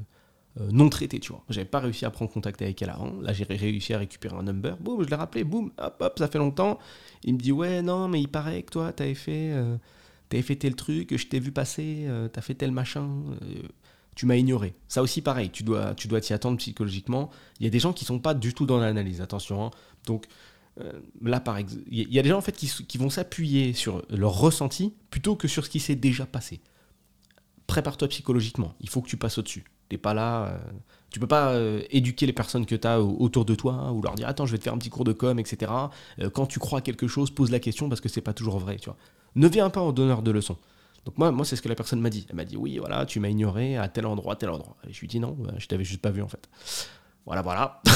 euh, 0.60 0.67
non 0.71 0.89
traité, 0.89 1.19
tu 1.19 1.31
vois. 1.31 1.43
J'avais 1.50 1.65
pas 1.65 1.79
réussi 1.79 2.05
à 2.05 2.12
prendre 2.12 2.29
contact 2.31 2.62
avec 2.62 2.81
elle 2.81 2.89
avant. 2.89 3.13
Là, 3.21 3.31
j'ai 3.31 3.45
réussi 3.45 3.93
à 3.93 4.00
récupérer 4.00 4.36
un 4.36 4.43
number. 4.43 4.75
Boum, 4.77 5.01
je 5.03 5.10
l'ai 5.10 5.15
rappelé, 5.15 5.43
boum, 5.45 5.71
hop, 5.77 5.95
hop, 6.01 6.19
ça 6.19 6.27
fait 6.27 6.39
longtemps. 6.39 6.77
Il 7.24 7.36
me 7.36 7.39
dit, 7.39 7.53
ouais, 7.53 7.81
non, 7.81 8.10
mais 8.10 8.19
il 8.19 8.27
paraît 8.27 8.62
que 8.63 8.71
toi, 8.71 8.91
t'avais 8.91 9.13
fait, 9.13 9.51
euh, 9.53 9.77
t'avais 10.27 10.43
fait 10.43 10.57
tel 10.57 10.75
truc, 10.75 11.15
je 11.15 11.27
t'ai 11.27 11.39
vu 11.39 11.53
passer, 11.53 12.05
euh, 12.07 12.27
t'as 12.27 12.41
fait 12.41 12.55
tel 12.55 12.71
machin. 12.71 13.07
tu 14.15 14.25
m'as 14.25 14.36
ignoré. 14.36 14.75
Ça 14.89 15.01
aussi, 15.01 15.21
pareil, 15.21 15.51
tu 15.51 15.63
dois 15.63 15.95
tu 15.95 16.10
dois 16.10 16.19
t'y 16.19 16.33
attendre 16.33 16.57
psychologiquement. 16.57 17.29
Il 17.60 17.63
y 17.63 17.67
a 17.67 17.69
des 17.69 17.79
gens 17.79 17.93
qui 17.93 18.03
sont 18.03 18.19
pas 18.19 18.33
du 18.33 18.53
tout 18.53 18.65
dans 18.65 18.77
l'analyse, 18.77 19.21
attention. 19.21 19.65
Hein. 19.65 19.71
Donc, 20.05 20.25
là, 21.21 21.39
par 21.39 21.57
exemple, 21.57 21.83
il 21.89 22.12
y 22.13 22.19
a 22.19 22.24
des 22.24 22.29
gens 22.29 22.39
en 22.39 22.41
fait 22.41 22.55
qui 22.55 22.98
vont 22.98 23.10
s'appuyer 23.10 23.71
sur 23.74 24.03
leur 24.10 24.38
ressenti 24.38 24.93
plutôt 25.12 25.38
que 25.38 25.48
sur 25.48 25.65
ce 25.65 25.69
qui 25.69 25.79
s'est 25.79 25.95
déjà 25.95 26.25
passé. 26.25 26.60
Prépare-toi 27.71 28.07
psychologiquement. 28.09 28.73
Il 28.81 28.89
faut 28.89 29.01
que 29.01 29.07
tu 29.07 29.17
passes 29.17 29.37
au-dessus 29.37 29.65
pas 29.97 30.13
là. 30.13 30.45
Euh, 30.45 30.57
tu 31.09 31.19
peux 31.19 31.27
pas 31.27 31.51
euh, 31.51 31.81
éduquer 31.89 32.25
les 32.25 32.33
personnes 32.33 32.65
que 32.65 32.75
tu 32.75 32.87
as 32.87 33.01
autour 33.01 33.45
de 33.45 33.55
toi 33.55 33.91
ou 33.91 34.01
leur 34.01 34.15
dire 34.15 34.27
attends, 34.27 34.45
je 34.45 34.51
vais 34.51 34.57
te 34.57 34.63
faire 34.63 34.73
un 34.73 34.77
petit 34.77 34.89
cours 34.89 35.03
de 35.03 35.13
com, 35.13 35.39
etc. 35.39 35.71
Euh, 36.19 36.29
quand 36.29 36.45
tu 36.45 36.59
crois 36.59 36.81
quelque 36.81 37.07
chose, 37.07 37.31
pose 37.31 37.51
la 37.51 37.59
question 37.59 37.89
parce 37.89 38.01
que 38.01 38.09
c'est 38.09 38.21
pas 38.21 38.33
toujours 38.33 38.59
vrai. 38.59 38.77
Ne 39.35 39.47
viens 39.47 39.69
pas 39.69 39.81
en 39.81 39.91
donneur 39.91 40.21
de 40.21 40.31
leçons. 40.31 40.57
Donc 41.05 41.17
moi, 41.17 41.31
moi 41.31 41.45
c'est 41.45 41.55
ce 41.55 41.61
que 41.61 41.69
la 41.69 41.75
personne 41.75 41.99
m'a 41.99 42.09
dit. 42.09 42.25
Elle 42.29 42.35
m'a 42.35 42.45
dit 42.45 42.57
oui, 42.57 42.77
voilà, 42.77 43.05
tu 43.05 43.19
m'as 43.19 43.29
ignoré 43.29 43.77
à 43.77 43.87
tel 43.87 44.05
endroit, 44.05 44.35
tel 44.35 44.49
endroit. 44.49 44.77
Et 44.87 44.93
je 44.93 44.99
lui 44.99 45.07
dit 45.07 45.19
non, 45.19 45.37
je 45.57 45.67
t'avais 45.67 45.83
juste 45.83 46.01
pas 46.01 46.11
vu 46.11 46.21
en 46.21 46.27
fait. 46.27 46.49
Voilà, 47.25 47.41
voilà. 47.41 47.81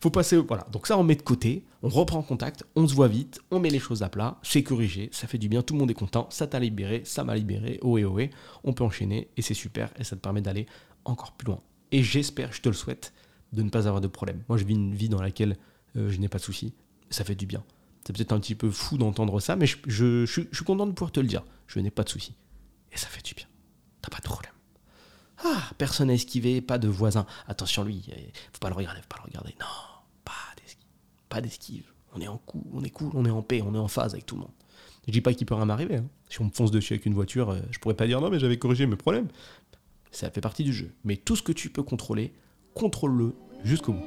faut, 0.00 0.10
passer. 0.10 0.36
Voilà. 0.36 0.66
Donc 0.72 0.86
ça, 0.86 0.98
on 0.98 1.04
met 1.04 1.14
de 1.14 1.22
côté, 1.22 1.64
on 1.82 1.88
reprend 1.88 2.22
contact, 2.22 2.64
on 2.74 2.86
se 2.86 2.94
voit 2.94 3.08
vite, 3.08 3.40
on 3.50 3.60
met 3.60 3.70
les 3.70 3.78
choses 3.78 4.02
à 4.02 4.08
plat, 4.08 4.38
c'est 4.42 4.62
corrigé, 4.62 5.08
ça 5.12 5.26
fait 5.26 5.38
du 5.38 5.48
bien, 5.48 5.62
tout 5.62 5.74
le 5.74 5.80
monde 5.80 5.90
est 5.90 5.94
content, 5.94 6.26
ça 6.30 6.46
t'a 6.46 6.58
libéré, 6.58 7.02
ça 7.04 7.22
m'a 7.22 7.36
libéré, 7.36 7.78
ohé 7.82 8.04
ohé, 8.04 8.30
on 8.64 8.72
peut 8.72 8.84
enchaîner 8.84 9.28
et 9.36 9.42
c'est 9.42 9.54
super 9.54 9.90
et 9.98 10.04
ça 10.04 10.16
te 10.16 10.20
permet 10.20 10.40
d'aller 10.40 10.66
encore 11.04 11.32
plus 11.32 11.46
loin. 11.46 11.60
Et 11.92 12.02
j'espère, 12.02 12.52
je 12.52 12.60
te 12.60 12.68
le 12.68 12.74
souhaite, 12.74 13.12
de 13.52 13.62
ne 13.62 13.70
pas 13.70 13.86
avoir 13.86 14.00
de 14.00 14.08
problème. 14.08 14.42
Moi, 14.48 14.58
je 14.58 14.64
vis 14.64 14.74
une 14.74 14.94
vie 14.94 15.08
dans 15.08 15.22
laquelle 15.22 15.56
euh, 15.96 16.10
je 16.10 16.18
n'ai 16.18 16.28
pas 16.28 16.38
de 16.38 16.42
soucis, 16.42 16.74
ça 17.10 17.22
fait 17.22 17.36
du 17.36 17.46
bien. 17.46 17.62
C'est 18.04 18.14
peut-être 18.14 18.32
un 18.32 18.40
petit 18.40 18.54
peu 18.54 18.70
fou 18.70 18.98
d'entendre 18.98 19.40
ça, 19.40 19.56
mais 19.56 19.66
je 19.66 20.26
suis 20.26 20.64
content 20.64 20.86
de 20.86 20.92
pouvoir 20.92 21.10
te 21.10 21.20
le 21.20 21.26
dire. 21.26 21.44
Je 21.66 21.80
n'ai 21.80 21.90
pas 21.90 22.04
de 22.04 22.08
soucis. 22.08 22.36
Et 22.92 22.98
ça 22.98 23.08
fait 23.08 23.24
du 23.24 23.34
bien. 23.34 23.46
T'as 24.00 24.10
pas 24.10 24.18
de 24.18 24.22
problème. 24.22 24.52
Ah, 25.44 25.70
personne 25.78 26.08
n'a 26.08 26.14
esquivé, 26.14 26.60
pas 26.60 26.78
de 26.78 26.88
voisin. 26.88 27.26
Attention, 27.46 27.84
lui, 27.84 28.02
faut 28.52 28.58
pas 28.60 28.68
le 28.68 28.74
regarder, 28.74 29.00
faut 29.00 29.08
pas 29.08 29.18
le 29.18 29.28
regarder. 29.28 29.54
Non, 29.60 29.66
pas 30.24 30.32
d'esquive. 30.56 30.86
Pas 31.28 31.40
d'esquive. 31.40 31.84
On 32.14 32.20
est 32.20 32.28
en 32.28 32.38
coup, 32.38 32.64
on 32.72 32.82
est 32.82 32.90
cool, 32.90 33.10
on 33.14 33.24
est 33.26 33.30
en 33.30 33.42
paix, 33.42 33.62
on 33.62 33.74
est 33.74 33.78
en 33.78 33.88
phase 33.88 34.14
avec 34.14 34.24
tout 34.24 34.36
le 34.36 34.42
monde. 34.42 34.52
Je 35.06 35.12
dis 35.12 35.20
pas 35.20 35.34
qu'il 35.34 35.46
peut 35.46 35.54
rien 35.54 35.66
m'arriver. 35.66 35.96
Hein. 35.96 36.06
Si 36.28 36.40
on 36.40 36.46
me 36.46 36.50
fonce 36.50 36.70
dessus 36.70 36.94
avec 36.94 37.06
une 37.06 37.14
voiture, 37.14 37.50
euh, 37.50 37.60
je 37.70 37.78
pourrais 37.78 37.94
pas 37.94 38.06
dire 38.06 38.20
non, 38.20 38.30
mais 38.30 38.38
j'avais 38.38 38.58
corrigé 38.58 38.86
mes 38.86 38.96
problèmes. 38.96 39.28
Ça 40.10 40.30
fait 40.30 40.40
partie 40.40 40.64
du 40.64 40.72
jeu. 40.72 40.92
Mais 41.04 41.16
tout 41.16 41.36
ce 41.36 41.42
que 41.42 41.52
tu 41.52 41.68
peux 41.70 41.82
contrôler, 41.82 42.32
contrôle-le 42.74 43.34
jusqu'au 43.64 43.92
bout. 43.92 44.06